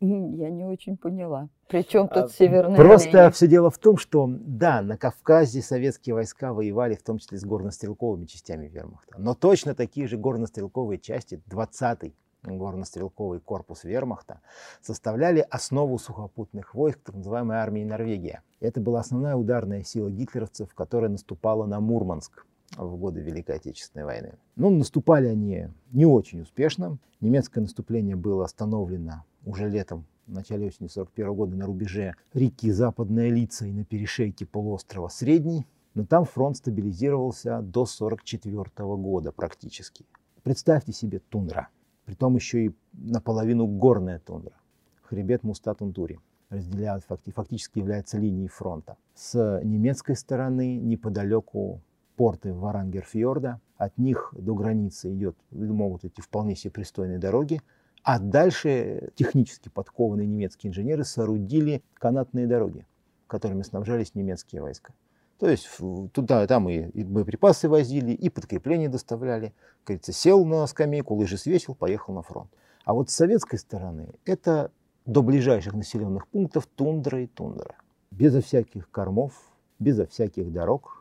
Я 0.00 0.48
не 0.48 0.64
очень 0.64 0.96
поняла. 0.96 1.50
Причем 1.68 2.08
тут 2.08 2.24
а, 2.24 2.28
северные 2.28 2.76
Просто 2.76 3.20
олени? 3.20 3.32
все 3.32 3.46
дело 3.46 3.70
в 3.70 3.76
том, 3.76 3.98
что 3.98 4.26
да, 4.28 4.80
на 4.80 4.96
Кавказе 4.96 5.60
советские 5.60 6.14
войска 6.14 6.54
воевали 6.54 6.94
в 6.94 7.02
том 7.02 7.18
числе 7.18 7.36
с 7.36 7.44
горнострелковыми 7.44 8.24
частями 8.24 8.66
вермахта. 8.66 9.16
Но 9.18 9.34
точно 9.34 9.74
такие 9.74 10.08
же 10.08 10.16
горнострелковые 10.16 10.98
части, 10.98 11.42
20-й 11.50 12.14
горнострелковый 12.42 13.40
корпус 13.40 13.84
вермахта, 13.84 14.40
составляли 14.80 15.46
основу 15.50 15.98
сухопутных 15.98 16.74
войск 16.74 17.00
так 17.04 17.16
называемой 17.16 17.58
армии 17.58 17.84
Норвегия. 17.84 18.42
Это 18.60 18.80
была 18.80 19.00
основная 19.00 19.36
ударная 19.36 19.82
сила 19.82 20.10
гитлеровцев, 20.10 20.74
которая 20.74 21.10
наступала 21.10 21.66
на 21.66 21.78
Мурманск 21.80 22.46
в 22.76 22.96
годы 22.96 23.20
Великой 23.20 23.56
Отечественной 23.56 24.04
войны. 24.04 24.34
Ну, 24.56 24.70
наступали 24.70 25.26
они 25.26 25.68
не 25.92 26.06
очень 26.06 26.42
успешно. 26.42 26.98
Немецкое 27.20 27.62
наступление 27.62 28.16
было 28.16 28.44
остановлено 28.44 29.24
уже 29.44 29.68
летом, 29.68 30.06
в 30.26 30.32
начале 30.32 30.68
осени 30.68 30.86
1941 30.86 31.34
года 31.34 31.56
на 31.56 31.66
рубеже 31.66 32.14
реки 32.32 32.70
Западная 32.70 33.30
Лица 33.30 33.66
и 33.66 33.72
на 33.72 33.84
перешейке 33.84 34.46
полуострова 34.46 35.08
Средний. 35.08 35.66
Но 35.94 36.06
там 36.06 36.24
фронт 36.24 36.56
стабилизировался 36.56 37.60
до 37.62 37.82
1944 37.82 38.96
года 38.96 39.32
практически. 39.32 40.06
Представьте 40.44 40.92
себе 40.92 41.18
тундра, 41.18 41.68
притом 42.04 42.36
еще 42.36 42.66
и 42.66 42.74
наполовину 42.92 43.66
горная 43.66 44.20
тундра. 44.20 44.54
Хребет 45.02 45.42
Мустатун-Тури 45.42 46.20
разделяют, 46.48 47.04
фактически 47.04 47.80
является 47.80 48.18
линией 48.18 48.48
фронта. 48.48 48.96
С 49.14 49.60
немецкой 49.64 50.14
стороны 50.14 50.76
неподалеку 50.76 51.80
порты 52.20 52.52
Варангерфьорда. 52.52 53.62
От 53.78 53.96
них 53.96 54.34
до 54.36 54.54
границы 54.54 55.10
идет, 55.14 55.34
могут 55.50 56.04
идти 56.04 56.20
вполне 56.20 56.54
себе 56.54 56.70
пристойные 56.70 57.18
дороги. 57.18 57.62
А 58.02 58.18
дальше 58.18 59.08
технически 59.14 59.70
подкованные 59.70 60.26
немецкие 60.26 60.68
инженеры 60.68 61.04
соорудили 61.04 61.82
канатные 61.94 62.46
дороги, 62.46 62.86
которыми 63.26 63.62
снабжались 63.62 64.14
немецкие 64.14 64.60
войска. 64.60 64.92
То 65.38 65.48
есть 65.48 65.66
туда, 66.12 66.46
там 66.46 66.68
и, 66.68 66.90
и 66.90 67.04
боеприпасы 67.04 67.70
возили, 67.70 68.12
и 68.12 68.28
подкрепления 68.28 68.90
доставляли. 68.90 69.54
Как 69.78 69.86
говорится, 69.86 70.12
сел 70.12 70.44
на 70.44 70.66
скамейку, 70.66 71.14
лыжи 71.14 71.38
свесил, 71.38 71.74
поехал 71.74 72.12
на 72.12 72.20
фронт. 72.20 72.50
А 72.84 72.92
вот 72.92 73.08
с 73.08 73.14
советской 73.14 73.58
стороны 73.58 74.10
это 74.26 74.70
до 75.06 75.22
ближайших 75.22 75.72
населенных 75.72 76.28
пунктов 76.28 76.66
тундра 76.66 77.22
и 77.22 77.26
тундра. 77.26 77.76
Безо 78.10 78.42
всяких 78.42 78.90
кормов, 78.90 79.32
безо 79.78 80.06
всяких 80.06 80.52
дорог. 80.52 80.99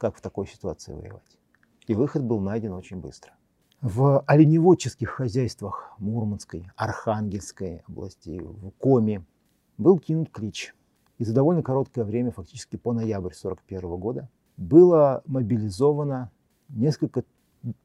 Как 0.00 0.16
в 0.16 0.22
такой 0.22 0.46
ситуации 0.46 0.94
воевать? 0.94 1.36
И 1.86 1.92
выход 1.92 2.24
был 2.24 2.40
найден 2.40 2.72
очень 2.72 2.96
быстро. 2.96 3.34
В 3.82 4.24
оленеводческих 4.26 5.10
хозяйствах 5.10 5.92
Мурманской, 5.98 6.70
Архангельской 6.74 7.82
области, 7.86 8.40
в 8.40 8.70
Коме 8.78 9.26
был 9.76 9.98
кинут 9.98 10.30
клич. 10.30 10.74
И 11.18 11.24
за 11.24 11.34
довольно 11.34 11.62
короткое 11.62 12.04
время, 12.04 12.30
фактически 12.30 12.76
по 12.76 12.94
ноябрь 12.94 13.34
1941 13.34 14.00
года, 14.00 14.30
было 14.56 15.22
мобилизовано 15.26 16.30
несколько, 16.70 17.22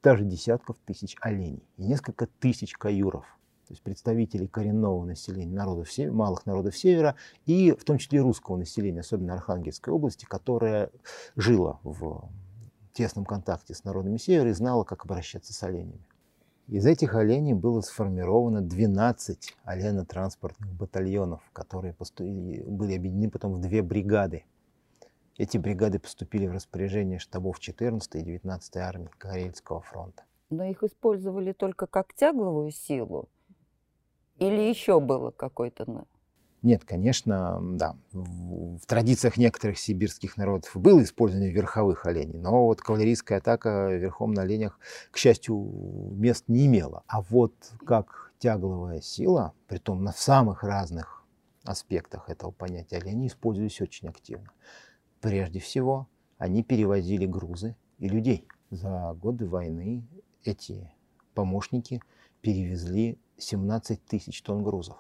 даже 0.02 0.24
десятков 0.24 0.78
тысяч 0.86 1.18
оленей 1.20 1.68
и 1.76 1.86
несколько 1.86 2.28
тысяч 2.28 2.78
каюров, 2.78 3.26
то 3.68 3.74
есть 3.74 3.82
представителей 3.82 4.48
коренного 4.48 5.04
населения 5.06 5.56
народов, 5.56 5.90
малых 5.98 6.46
народов 6.46 6.78
Севера 6.78 7.16
и 7.46 7.72
в 7.72 7.84
том 7.84 7.98
числе 7.98 8.22
русского 8.22 8.58
населения, 8.58 9.00
особенно 9.00 9.34
Архангельской 9.34 9.92
области, 9.92 10.26
которая 10.26 10.92
жила 11.36 11.80
в 11.84 12.30
тесном 12.94 13.26
контакте 13.26 13.74
с 13.74 13.84
народами 13.84 14.18
Севера 14.18 14.50
и 14.50 14.54
знала, 14.54 14.84
как 14.84 15.06
обращаться 15.06 15.54
с 15.54 15.64
оленями. 15.64 16.06
Из 16.68 16.86
этих 16.86 17.14
оленей 17.14 17.54
было 17.54 17.82
сформировано 17.82 18.62
12 18.62 19.56
олено-транспортных 19.66 20.74
батальонов, 20.74 21.42
которые 21.54 21.96
были 21.96 22.96
объединены 22.96 23.30
потом 23.30 23.54
в 23.54 23.62
две 23.62 23.84
бригады. 23.84 24.46
Эти 25.38 25.58
бригады 25.58 26.00
поступили 26.00 26.48
в 26.48 26.54
распоряжение 26.54 27.20
штабов 27.20 27.60
14 27.60 28.16
и 28.16 28.22
19 28.22 28.78
армии 28.78 29.10
Карельского 29.18 29.82
фронта. 29.82 30.24
Но 30.50 30.64
их 30.64 30.82
использовали 30.82 31.52
только 31.52 31.88
как 31.88 32.14
тягловую 32.14 32.72
силу? 32.72 33.30
Или 34.40 34.70
еще 34.70 35.00
было 35.00 35.32
какой-то 35.32 36.06
нет, 36.66 36.84
конечно, 36.84 37.60
да. 37.62 37.96
В, 38.12 38.80
традициях 38.88 39.38
некоторых 39.38 39.78
сибирских 39.78 40.36
народов 40.36 40.72
было 40.74 41.04
использование 41.04 41.52
верховых 41.52 42.08
оленей, 42.08 42.40
но 42.40 42.66
вот 42.66 42.82
кавалерийская 42.82 43.38
атака 43.38 43.92
верхом 43.92 44.34
на 44.34 44.42
оленях, 44.42 44.80
к 45.12 45.18
счастью, 45.18 45.56
мест 46.14 46.46
не 46.48 46.66
имела. 46.66 47.04
А 47.06 47.22
вот 47.22 47.54
как 47.86 48.32
тягловая 48.40 49.00
сила, 49.00 49.54
при 49.68 49.78
том 49.78 50.04
на 50.04 50.12
самых 50.12 50.64
разных 50.64 51.24
аспектах 51.66 52.32
этого 52.32 52.50
понятия 52.50 52.98
олени 52.98 53.28
использовались 53.28 53.80
очень 53.80 54.08
активно. 54.08 54.50
Прежде 55.22 55.60
всего, 55.60 56.08
они 56.40 56.64
перевозили 56.64 57.28
грузы 57.28 57.76
и 58.00 58.10
людей. 58.10 58.48
За 58.72 59.14
годы 59.14 59.48
войны 59.48 60.04
эти 60.44 60.92
помощники 61.36 62.02
перевезли 62.42 63.20
17 63.38 64.06
тысяч 64.06 64.42
тонн 64.42 64.64
грузов 64.64 64.98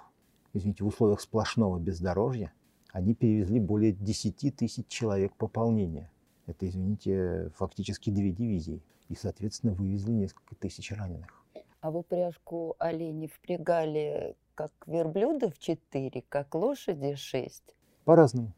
извините, 0.55 0.83
в 0.83 0.87
условиях 0.87 1.21
сплошного 1.21 1.77
бездорожья, 1.77 2.53
они 2.91 3.13
перевезли 3.13 3.59
более 3.59 3.91
10 3.91 4.55
тысяч 4.55 4.87
человек 4.87 5.35
пополнения. 5.35 6.11
Это, 6.47 6.67
извините, 6.67 7.51
фактически 7.55 8.09
две 8.09 8.31
дивизии. 8.31 8.81
И, 9.09 9.15
соответственно, 9.15 9.73
вывезли 9.73 10.11
несколько 10.11 10.55
тысяч 10.55 10.91
раненых. 10.91 11.43
А 11.81 11.91
в 11.91 11.97
упряжку 11.97 12.75
оленей 12.79 13.27
впрягали 13.27 14.35
как 14.55 14.71
верблюдов 14.87 15.57
4, 15.59 16.23
как 16.27 16.55
лошади 16.55 17.15
6? 17.15 17.63
По-разному. 18.05 18.53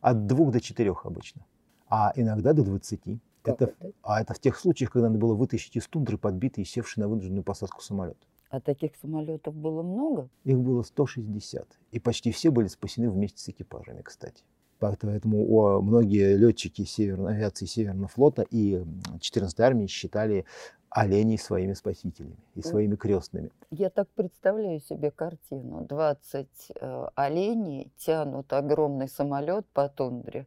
От 0.00 0.26
двух 0.26 0.52
до 0.52 0.60
четырех 0.60 1.04
обычно. 1.04 1.44
А 1.88 2.12
иногда 2.16 2.52
до 2.52 2.64
20. 2.64 3.00
Это, 3.44 3.64
это? 3.64 3.74
А 4.02 4.22
это 4.22 4.34
в 4.34 4.38
тех 4.38 4.56
случаях, 4.56 4.92
когда 4.92 5.08
надо 5.08 5.18
было 5.18 5.34
вытащить 5.34 5.76
из 5.76 5.86
тундры 5.88 6.16
подбитый 6.16 6.62
и 6.62 6.66
севший 6.66 7.00
на 7.00 7.08
вынужденную 7.08 7.42
посадку 7.42 7.82
самолет. 7.82 8.16
А 8.52 8.60
таких 8.60 8.92
самолетов 9.00 9.54
было 9.54 9.82
много? 9.82 10.28
Их 10.44 10.60
было 10.60 10.82
160. 10.82 11.66
И 11.90 11.98
почти 11.98 12.32
все 12.32 12.50
были 12.50 12.66
спасены 12.66 13.10
вместе 13.10 13.40
с 13.40 13.48
экипажами, 13.48 14.02
кстати. 14.02 14.44
Поэтому 14.78 15.50
о, 15.56 15.80
многие 15.80 16.36
летчики 16.36 16.84
северной 16.84 17.32
авиации 17.32 17.64
Северного 17.64 18.08
флота 18.08 18.42
и 18.42 18.84
14-й 19.20 19.62
армии 19.64 19.86
считали 19.86 20.44
оленей 20.90 21.38
своими 21.38 21.72
спасителями 21.72 22.36
и 22.54 22.60
своими 22.60 22.94
крестными. 22.94 23.50
Я 23.70 23.88
так 23.88 24.10
представляю 24.10 24.80
себе 24.80 25.10
картину. 25.10 25.86
20 25.88 26.48
э, 26.78 27.06
оленей 27.14 27.90
тянут 27.96 28.52
огромный 28.52 29.08
самолет 29.08 29.64
по 29.72 29.88
тундре. 29.88 30.46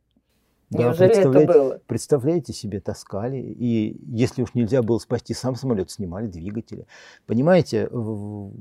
Да, 0.75 0.83
Неужели 0.83 1.15
это 1.15 1.29
было? 1.29 1.81
Представляете 1.87 2.53
себе, 2.53 2.79
таскали. 2.79 3.37
И 3.37 3.99
если 4.05 4.43
уж 4.43 4.53
нельзя 4.53 4.81
было 4.81 4.99
спасти 4.99 5.33
сам 5.33 5.55
самолет, 5.55 5.91
снимали 5.91 6.27
двигатели. 6.27 6.87
Понимаете, 7.25 7.87
в, 7.89 8.51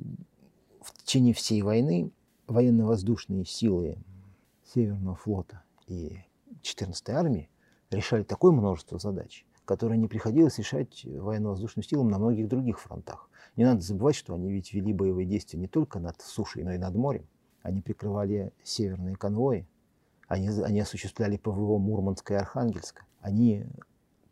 в 0.80 0.92
течение 1.02 1.34
всей 1.34 1.62
войны 1.62 2.10
военно-воздушные 2.46 3.44
силы 3.44 3.98
Северного 4.74 5.16
флота 5.16 5.62
и 5.86 6.18
14-й 6.62 7.12
армии 7.12 7.50
решали 7.90 8.22
такое 8.22 8.52
множество 8.52 8.98
задач, 8.98 9.44
которые 9.64 9.98
не 9.98 10.08
приходилось 10.08 10.58
решать 10.58 11.04
военно-воздушным 11.04 11.82
силам 11.82 12.08
на 12.08 12.18
многих 12.18 12.48
других 12.48 12.80
фронтах. 12.80 13.28
Не 13.56 13.64
надо 13.64 13.80
забывать, 13.82 14.16
что 14.16 14.34
они 14.34 14.50
ведь 14.50 14.72
вели 14.72 14.92
боевые 14.92 15.26
действия 15.26 15.58
не 15.60 15.68
только 15.68 16.00
над 16.00 16.20
сушей, 16.20 16.64
но 16.64 16.72
и 16.72 16.78
над 16.78 16.94
морем. 16.94 17.26
Они 17.62 17.80
прикрывали 17.80 18.52
северные 18.62 19.16
конвои, 19.16 19.66
они, 20.28 20.48
они 20.48 20.80
осуществляли 20.80 21.36
ПВО 21.36 21.78
Мурманска 21.78 22.34
и 22.34 22.36
Архангельска. 22.36 23.04
Они 23.20 23.66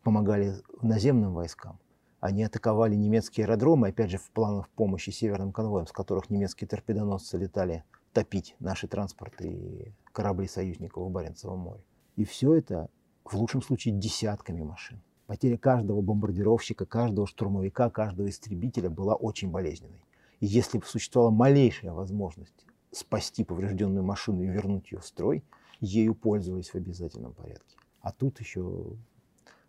помогали 0.03 0.55
наземным 0.81 1.33
войскам. 1.33 1.79
Они 2.19 2.43
атаковали 2.43 2.95
немецкие 2.95 3.45
аэродромы, 3.45 3.89
опять 3.89 4.11
же, 4.11 4.17
в 4.17 4.29
планах 4.31 4.69
помощи 4.69 5.09
северным 5.09 5.51
конвоям, 5.51 5.87
с 5.87 5.91
которых 5.91 6.29
немецкие 6.29 6.67
торпедоносцы 6.67 7.37
летали 7.37 7.83
топить 8.13 8.55
наши 8.59 8.87
транспорты 8.87 9.47
и 9.47 9.93
корабли 10.11 10.47
союзников 10.47 11.03
в 11.03 11.09
Баренцевом 11.09 11.59
море. 11.59 11.83
И 12.15 12.23
все 12.23 12.53
это, 12.53 12.89
в 13.25 13.35
лучшем 13.35 13.61
случае, 13.61 13.95
десятками 13.95 14.61
машин. 14.61 15.01
Потеря 15.27 15.57
каждого 15.57 16.01
бомбардировщика, 16.01 16.85
каждого 16.85 17.27
штурмовика, 17.27 17.89
каждого 17.89 18.29
истребителя 18.29 18.89
была 18.89 19.15
очень 19.15 19.49
болезненной. 19.49 20.05
И 20.39 20.45
если 20.45 20.77
бы 20.77 20.85
существовала 20.85 21.31
малейшая 21.31 21.91
возможность 21.91 22.65
спасти 22.93 23.43
поврежденную 23.43 24.03
машину 24.03 24.43
и 24.43 24.47
вернуть 24.47 24.91
ее 24.91 24.99
в 24.99 25.05
строй– 25.05 25.43
ею 25.83 26.15
пользовались 26.15 26.69
в 26.69 26.75
обязательном 26.75 27.33
порядке. 27.33 27.75
А 28.01 28.11
тут 28.11 28.39
еще 28.39 28.95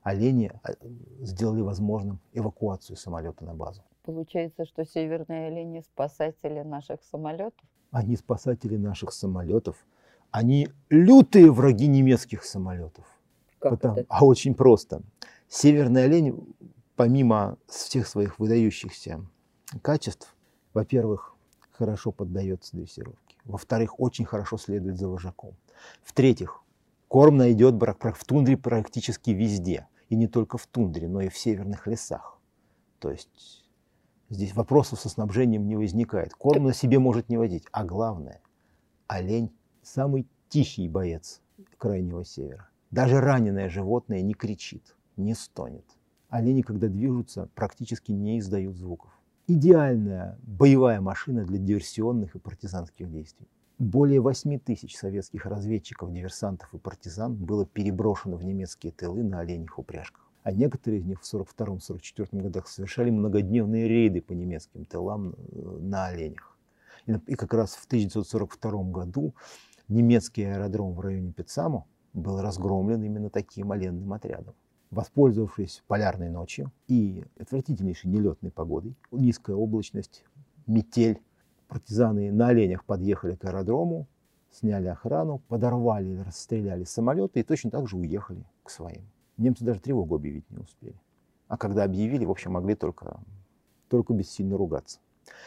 олени 0.02 0.52
а, 0.62 0.72
сделали 1.20 1.60
возможным 1.60 2.20
эвакуацию 2.32 2.96
самолета 2.96 3.44
на 3.44 3.54
базу. 3.54 3.82
Получается, 4.02 4.64
что 4.64 4.84
северные 4.84 5.48
олени 5.48 5.80
спасатели 5.80 6.60
наших 6.60 7.02
самолетов? 7.02 7.66
Они 7.90 8.16
спасатели 8.16 8.76
наших 8.76 9.12
самолетов. 9.12 9.76
Они 10.30 10.68
лютые 10.90 11.50
враги 11.50 11.86
немецких 11.86 12.44
самолетов. 12.44 13.06
Как 13.58 13.72
Потому, 13.72 13.98
это? 13.98 14.06
А 14.08 14.24
очень 14.24 14.54
просто. 14.54 15.02
Северный 15.48 16.04
олень, 16.04 16.54
помимо 16.96 17.56
всех 17.68 18.06
своих 18.06 18.38
выдающихся 18.38 19.24
качеств, 19.80 20.34
во-первых, 20.74 21.33
хорошо 21.74 22.12
поддается 22.12 22.76
дрессировке. 22.76 23.36
Во-вторых, 23.44 24.00
очень 24.00 24.24
хорошо 24.24 24.56
следует 24.56 24.98
за 24.98 25.08
вожаком. 25.08 25.56
В-третьих, 26.02 26.62
корм 27.08 27.36
найдет 27.36 27.74
в 27.74 28.24
тундре 28.24 28.56
практически 28.56 29.30
везде. 29.30 29.88
И 30.08 30.16
не 30.16 30.28
только 30.28 30.58
в 30.58 30.66
тундре, 30.66 31.08
но 31.08 31.20
и 31.20 31.28
в 31.28 31.36
северных 31.36 31.86
лесах. 31.86 32.38
То 32.98 33.10
есть 33.10 33.64
здесь 34.28 34.54
вопросов 34.54 35.00
со 35.00 35.08
снабжением 35.08 35.66
не 35.66 35.76
возникает. 35.76 36.34
Корм 36.34 36.64
на 36.64 36.74
себе 36.74 36.98
может 36.98 37.28
не 37.28 37.36
водить. 37.36 37.64
А 37.72 37.84
главное, 37.84 38.40
олень 39.06 39.50
самый 39.82 40.26
тихий 40.48 40.88
боец 40.88 41.40
крайнего 41.78 42.24
севера. 42.24 42.68
Даже 42.90 43.20
раненое 43.20 43.68
животное 43.68 44.22
не 44.22 44.34
кричит, 44.34 44.94
не 45.16 45.34
стонет. 45.34 45.84
Олени, 46.28 46.62
когда 46.62 46.88
движутся, 46.88 47.48
практически 47.54 48.12
не 48.12 48.38
издают 48.38 48.76
звуков. 48.76 49.10
Идеальная 49.46 50.38
боевая 50.42 51.02
машина 51.02 51.44
для 51.44 51.58
диверсионных 51.58 52.34
и 52.34 52.38
партизанских 52.38 53.10
действий. 53.10 53.46
Более 53.78 54.20
8 54.20 54.58
тысяч 54.58 54.96
советских 54.96 55.44
разведчиков, 55.44 56.10
диверсантов 56.14 56.72
и 56.72 56.78
партизан 56.78 57.34
было 57.34 57.66
переброшено 57.66 58.36
в 58.36 58.44
немецкие 58.44 58.90
тылы 58.90 59.22
на 59.22 59.40
оленях 59.40 59.78
упряжках. 59.78 60.30
А 60.44 60.52
некоторые 60.52 61.00
из 61.00 61.04
них 61.04 61.20
в 61.20 61.34
1942-1944 61.34 62.40
годах 62.40 62.68
совершали 62.68 63.10
многодневные 63.10 63.86
рейды 63.86 64.22
по 64.22 64.32
немецким 64.32 64.86
тылам 64.86 65.34
э, 65.34 65.78
на 65.80 66.06
оленях. 66.06 66.56
И 67.26 67.34
как 67.34 67.52
раз 67.52 67.74
в 67.74 67.84
1942 67.84 68.84
году 68.84 69.34
немецкий 69.88 70.44
аэродром 70.44 70.94
в 70.94 71.00
районе 71.00 71.32
Пицамо 71.32 71.86
был 72.14 72.40
разгромлен 72.40 73.02
именно 73.02 73.28
таким 73.28 73.72
оленным 73.72 74.10
отрядом. 74.14 74.54
Воспользовавшись 74.94 75.82
полярной 75.86 76.30
ночью 76.30 76.72
и 76.88 77.24
отвратительнейшей 77.38 78.10
нелетной 78.10 78.50
погодой, 78.50 78.96
низкая 79.10 79.56
облачность, 79.56 80.24
метель, 80.66 81.20
партизаны 81.68 82.32
на 82.32 82.48
оленях 82.48 82.84
подъехали 82.84 83.34
к 83.34 83.44
аэродрому, 83.44 84.06
сняли 84.50 84.86
охрану, 84.86 85.40
подорвали 85.48 86.08
или 86.08 86.20
расстреляли 86.20 86.84
самолеты 86.84 87.40
и 87.40 87.42
точно 87.42 87.70
так 87.70 87.88
же 87.88 87.96
уехали 87.96 88.44
к 88.62 88.70
своим. 88.70 89.02
Немцы 89.36 89.64
даже 89.64 89.80
тревогу 89.80 90.14
объявить 90.14 90.48
не 90.50 90.58
успели. 90.58 91.00
А 91.48 91.56
когда 91.56 91.84
объявили, 91.84 92.24
в 92.24 92.30
общем, 92.30 92.52
могли 92.52 92.74
только, 92.74 93.20
только 93.88 94.14
бессильно 94.14 94.56
ругаться. 94.56 95.00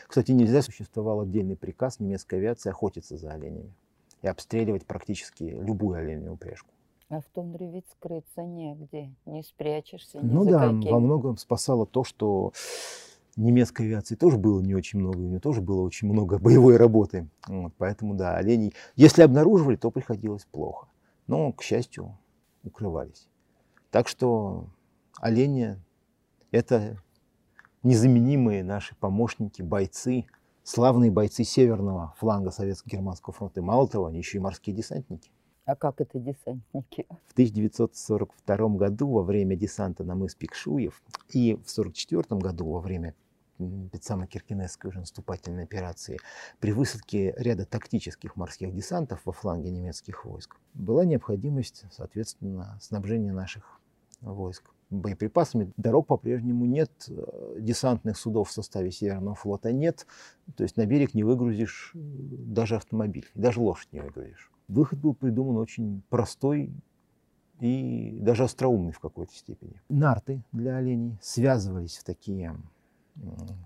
Кстати, 0.08 0.32
нельзя, 0.32 0.62
существовал 0.62 1.22
отдельный 1.22 1.56
приказ 1.56 2.00
немецкой 2.00 2.36
авиации 2.36 2.70
охотиться 2.70 3.18
за 3.18 3.32
оленями 3.32 3.74
и 4.22 4.28
обстреливать 4.28 4.86
практически 4.86 5.44
любую 5.44 6.00
оленевую 6.00 6.34
упряжку. 6.34 6.70
А 7.10 7.22
в 7.22 7.26
тундре 7.34 7.72
ведь 7.72 7.88
скрыться 7.90 8.44
негде, 8.44 9.16
не 9.26 9.42
спрячешься. 9.42 10.20
Ни 10.20 10.30
ну 10.30 10.44
за 10.44 10.52
да, 10.52 10.60
каким. 10.68 10.92
во 10.92 11.00
многом 11.00 11.38
спасало 11.38 11.86
то, 11.86 12.04
что 12.04 12.52
немецкой 13.38 13.84
авиации 13.84 14.16
тоже 14.16 14.38
было 14.38 14.60
не 14.60 14.76
очень 14.76 15.00
много, 15.00 15.18
у 15.18 15.28
нее 15.28 15.40
тоже 15.40 15.62
было 15.62 15.82
очень 15.84 16.10
много 16.10 16.38
боевой 16.40 16.76
работы. 16.76 17.30
Вот, 17.48 17.74
поэтому, 17.78 18.14
да, 18.14 18.36
оленей, 18.36 18.74
если 18.96 19.22
обнаруживали, 19.22 19.78
то 19.78 19.90
приходилось 19.90 20.46
плохо. 20.46 20.88
Но, 21.28 21.54
к 21.54 21.62
счастью, 21.62 22.18
укрывались. 22.64 23.28
Так 23.90 24.10
что 24.10 24.68
олени– 25.22 25.82
это 26.52 27.02
незаменимые 27.84 28.64
наши 28.66 28.96
помощники, 28.96 29.62
бойцы, 29.62 30.26
славные 30.64 31.10
бойцы 31.10 31.46
северного 31.46 32.14
фланга 32.18 32.50
Советско-Германского 32.50 33.32
фронта. 33.32 33.62
И 33.62 33.64
мало 33.64 33.88
того, 33.88 34.08
они 34.08 34.18
еще 34.18 34.40
и 34.40 34.42
морские 34.42 34.76
десантники. 34.76 35.32
А 35.68 35.76
как 35.76 36.00
это 36.00 36.18
десантники? 36.18 37.06
В 37.28 37.34
1942 37.34 38.70
году 38.70 39.12
во 39.12 39.22
время 39.22 39.58
десанта 39.58 40.06
на 40.06 40.16
мыс 40.16 40.34
Пикшуев 40.34 41.04
и 41.28 41.56
в 41.56 41.68
1944 41.70 42.40
году 42.40 42.72
во 42.72 42.80
время 42.80 43.16
Пиццано-Киркинесской 43.60 44.88
уже 44.88 45.00
наступательной 45.00 45.64
операции 45.66 46.20
при 46.62 46.72
высадке 46.72 47.34
ряда 47.38 47.66
тактических 47.66 48.38
морских 48.38 48.74
десантов 48.74 49.20
во 49.26 49.34
фланге 49.34 49.70
немецких 49.70 50.24
войск 50.24 50.56
была 50.74 51.04
необходимость, 51.04 51.84
соответственно, 51.92 52.80
снабжения 52.82 53.34
наших 53.34 53.82
войск 54.22 54.72
боеприпасами. 54.90 55.74
Дорог 55.76 56.08
по-прежнему 56.08 56.64
нет, 56.64 56.92
э, 57.10 57.58
десантных 57.60 58.18
судов 58.18 58.48
в 58.48 58.54
составе 58.54 58.90
Северного 58.90 59.36
флота 59.36 59.74
нет, 59.74 60.08
то 60.56 60.64
есть 60.64 60.78
на 60.78 60.86
берег 60.86 61.14
не 61.14 61.26
выгрузишь 61.26 61.92
э, 61.94 61.98
даже 62.00 62.78
автомобиль, 62.78 63.30
даже 63.36 63.60
лошадь 63.60 63.92
не 63.92 64.00
выгрузишь. 64.00 64.50
Выход 64.68 65.00
был 65.00 65.14
придуман 65.14 65.58
очень 65.58 66.04
простой 66.10 66.72
и 67.60 68.20
даже 68.22 68.44
остроумный 68.44 68.92
в 68.92 69.00
какой-то 69.00 69.34
степени. 69.34 69.82
Нарты 69.90 70.44
для 70.52 70.78
оленей 70.78 71.18
связывались 71.22 71.98
в 71.98 72.04
такие, 72.04 72.56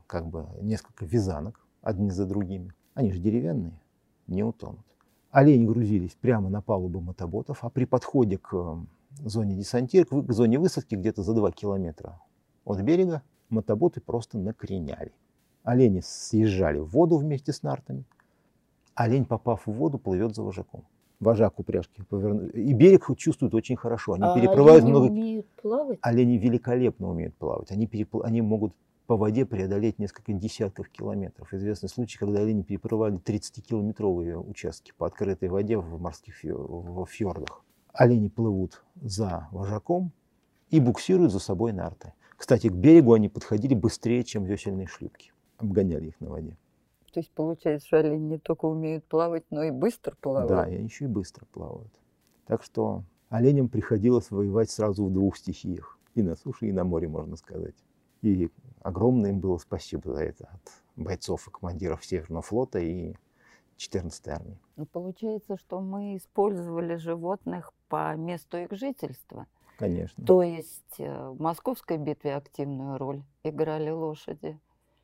как 0.08 0.28
бы, 0.28 0.47
несколько 0.62 1.06
вязанок, 1.06 1.60
одни 1.82 2.12
за 2.12 2.26
другими. 2.26 2.74
Они 2.93 3.12
же 3.12 3.20
деревянные, 3.20 3.80
не 4.28 4.43
утонут. 4.43 4.86
Олени 5.32 5.66
грузились 5.66 6.16
прямо 6.20 6.49
на 6.49 6.62
палубу 6.62 7.02
мотоботов, 7.02 7.64
а 7.64 7.70
при 7.70 7.86
подходе 7.86 8.38
к 8.38 8.78
зоне 9.24 9.56
десантировки, 9.56 10.28
к 10.28 10.34
зоне 10.34 10.60
высадки 10.60 10.95
где-то 10.95 11.24
за 11.24 11.34
2 11.34 11.52
километра 11.52 12.22
от 12.64 12.80
берега 12.82 13.24
мотоботы 13.49 14.02
просто 14.02 14.38
накреняли. 14.38 15.14
Олени 15.64 16.02
съезжали 16.02 16.80
в 16.80 16.88
воду 16.88 17.18
вместе 17.18 17.54
с 17.54 17.64
нартами. 17.64 18.04
Олень, 18.96 19.26
попав 19.26 19.66
в 19.66 19.72
воду, 19.72 19.98
плывет 19.98 20.36
за 20.36 20.44
вожаком. 20.44 20.86
Вожак 21.20 21.60
упряжки 21.60 22.02
повернул. 22.04 22.48
И 22.48 22.74
берег 22.74 23.06
чувствует 23.16 23.54
очень 23.54 23.76
хорошо. 23.76 24.14
Они 24.14 24.24
а 24.24 24.34
переплывают 24.34 24.84
олени 24.84 24.89
много... 24.89 25.06
умеют 25.12 25.48
плавать? 25.62 26.00
Олени 26.02 26.38
великолепно 26.38 27.10
умеют 27.10 27.36
плавать. 27.36 27.72
Они, 27.72 27.86
перепл... 27.86 28.24
Они 28.24 28.42
могут 28.42 28.74
по 29.06 29.18
воде 29.18 29.46
преодолеть 29.46 30.00
несколько 30.00 30.34
десятков 30.34 30.89
километров. 30.89 31.54
Известный 31.54 31.89
случай, 31.89 32.18
когда 32.18 32.39
олени 32.39 32.64
переплывали 32.64 33.20
30-километровые 33.20 34.38
участки 34.38 34.94
по 34.98 35.06
открытой 35.06 35.50
воде 35.50 35.78
в 35.78 36.02
морских 36.02 36.34
фью... 36.34 36.58
в 36.58 37.06
фьордах. 37.06 37.64
Олени 37.94 38.30
плывут 38.30 38.84
за 38.96 39.48
вожаком 39.52 40.12
и 40.72 40.80
буксируют 40.80 41.32
за 41.32 41.39
собой 41.39 41.72
нарты. 41.72 42.14
Кстати, 42.36 42.70
к 42.70 42.74
берегу 42.74 43.14
они 43.14 43.30
подходили 43.30 43.76
быстрее, 43.76 44.24
чем 44.24 44.46
весельные 44.46 44.88
шлюпки. 44.88 45.34
Обгоняли 45.58 46.08
их 46.08 46.20
на 46.20 46.30
воде. 46.30 46.58
То 47.12 47.20
есть 47.20 47.32
получается, 47.32 47.88
что 47.88 47.97
олени 47.97 48.34
не 48.34 48.38
только 48.39 48.66
умеют 48.66 49.05
плавать, 49.05 49.43
но 49.49 49.64
и 49.64 49.72
быстро 49.72 50.16
плавают. 50.20 50.49
Да, 50.49 50.68
и 50.68 50.76
они 50.76 50.86
еще 50.86 51.05
и 51.05 51.07
быстро 51.07 51.45
плавают. 51.45 51.91
Так 52.45 52.64
что 52.64 53.03
оленям 53.30 53.70
приходилось 53.70 54.32
воевать 54.32 54.70
сразу 54.70 55.05
в 55.05 55.14
двух 55.14 55.38
стихиях. 55.38 55.97
И 56.16 56.22
на 56.22 56.36
суше, 56.36 56.68
и 56.68 56.72
на 56.72 56.84
море, 56.84 57.07
можно 57.07 57.36
сказать. 57.36 57.76
И 58.22 58.49
огромное 58.82 59.32
им 59.32 59.39
было 59.39 59.57
спасибо 59.57 60.14
за 60.14 60.24
это 60.24 60.45
от 60.45 60.72
бойцов 60.95 61.47
и 61.47 61.51
командиров 61.51 62.05
Северного 62.05 62.41
флота 62.41 62.80
и 62.80 63.16
14-й 63.78 64.32
армии. 64.32 64.59
Ну, 64.76 64.86
получается, 64.86 65.57
что 65.57 65.80
мы 65.80 66.18
использовали 66.18 66.95
животных 66.95 67.74
по 67.88 68.16
месту 68.16 68.57
их 68.57 68.72
жительства. 68.72 69.47
Конечно. 69.78 70.24
То 70.26 70.43
есть 70.43 70.99
э, 70.99 71.30
в 71.30 71.41
Московской 71.41 71.97
битве 71.97 72.36
активную 72.36 72.97
роль 72.97 73.24
играли 73.43 73.89
лошади. 73.89 74.59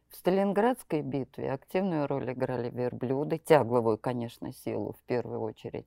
В 0.10 0.16
Сталинградской 0.16 1.02
битве 1.02 1.52
активную 1.52 2.08
роль 2.08 2.32
играли 2.32 2.70
верблюды, 2.70 3.38
тягловую, 3.38 3.98
конечно, 3.98 4.54
силу 4.54 4.94
в 4.94 5.04
первую 5.06 5.42
очередь. 5.42 5.86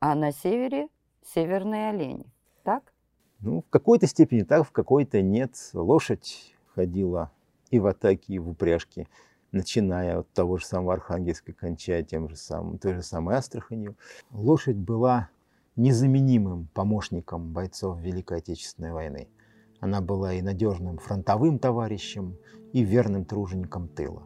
А 0.00 0.14
на 0.14 0.32
севере 0.32 0.88
северные 1.22 1.90
олени. 1.90 2.26
Так? 2.64 2.92
Ну, 3.40 3.62
в 3.62 3.70
какой-то 3.70 4.06
степени 4.06 4.42
так, 4.42 4.66
в 4.66 4.72
какой-то 4.72 5.20
нет. 5.20 5.54
Лошадь 5.74 6.54
ходила 6.74 7.30
и 7.70 7.78
в 7.78 7.86
атаке, 7.86 8.34
и 8.34 8.38
в 8.38 8.48
упряжке, 8.48 9.06
начиная 9.52 10.20
от 10.20 10.30
того 10.32 10.56
же 10.56 10.64
самого 10.64 10.94
Архангельска, 10.94 11.52
кончая 11.52 12.02
тем 12.02 12.28
же 12.28 12.36
самым, 12.36 12.78
той 12.78 12.94
же 12.94 13.02
самой 13.02 13.36
Астраханью. 13.36 13.96
Лошадь 14.30 14.76
была 14.76 15.28
незаменимым 15.76 16.68
помощником 16.74 17.52
бойцов 17.52 17.98
Великой 18.00 18.38
Отечественной 18.38 18.92
войны. 18.92 19.28
Она 19.82 20.00
была 20.00 20.34
и 20.34 20.42
надежным 20.42 20.98
фронтовым 20.98 21.58
товарищем, 21.58 22.38
и 22.72 22.84
верным 22.84 23.24
тружеником 23.24 23.88
тыла. 23.88 24.22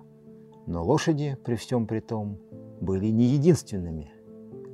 Но 0.66 0.84
лошади, 0.84 1.38
при 1.44 1.54
всем 1.54 1.86
при 1.86 2.00
том, 2.00 2.38
были 2.82 3.06
не 3.06 3.24
единственными 3.24 4.12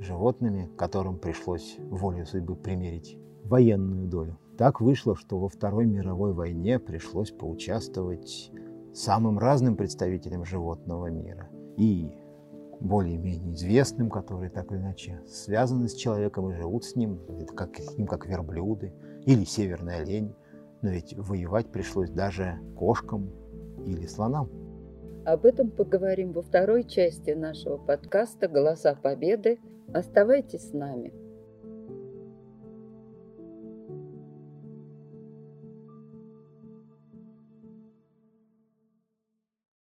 животными, 0.00 0.68
которым 0.76 1.20
пришлось 1.20 1.76
волю 1.78 2.26
судьбы 2.26 2.56
примерить 2.56 3.16
военную 3.44 4.08
долю. 4.08 4.40
Так 4.58 4.80
вышло, 4.80 5.14
что 5.14 5.38
во 5.38 5.48
Второй 5.48 5.86
мировой 5.86 6.32
войне 6.32 6.80
пришлось 6.80 7.30
поучаствовать 7.30 8.50
самым 8.92 9.38
разным 9.38 9.76
представителям 9.76 10.44
животного 10.44 11.06
мира. 11.06 11.48
И 11.76 12.10
более-менее 12.80 13.54
известным, 13.54 14.10
которые 14.10 14.50
так 14.50 14.72
или 14.72 14.78
иначе 14.78 15.20
связаны 15.28 15.88
с 15.88 15.94
человеком 15.94 16.50
и 16.50 16.56
живут 16.56 16.84
с 16.84 16.96
ним, 16.96 17.20
как, 17.54 17.78
с 17.78 17.96
ним 17.96 18.08
как 18.08 18.26
верблюды 18.26 18.92
или 19.24 19.44
северный 19.44 19.98
олень. 19.98 20.34
Но 20.82 20.90
ведь 20.90 21.14
воевать 21.16 21.70
пришлось 21.70 22.10
даже 22.10 22.58
кошкам 22.76 23.30
или 23.86 24.06
слонам. 24.06 24.50
Об 25.24 25.46
этом 25.46 25.70
поговорим 25.70 26.32
во 26.32 26.42
второй 26.42 26.82
части 26.82 27.30
нашего 27.30 27.78
подкаста 27.78 28.48
«Голоса 28.48 28.96
Победы». 28.96 29.60
Оставайтесь 29.94 30.70
с 30.70 30.72
нами. 30.72 31.12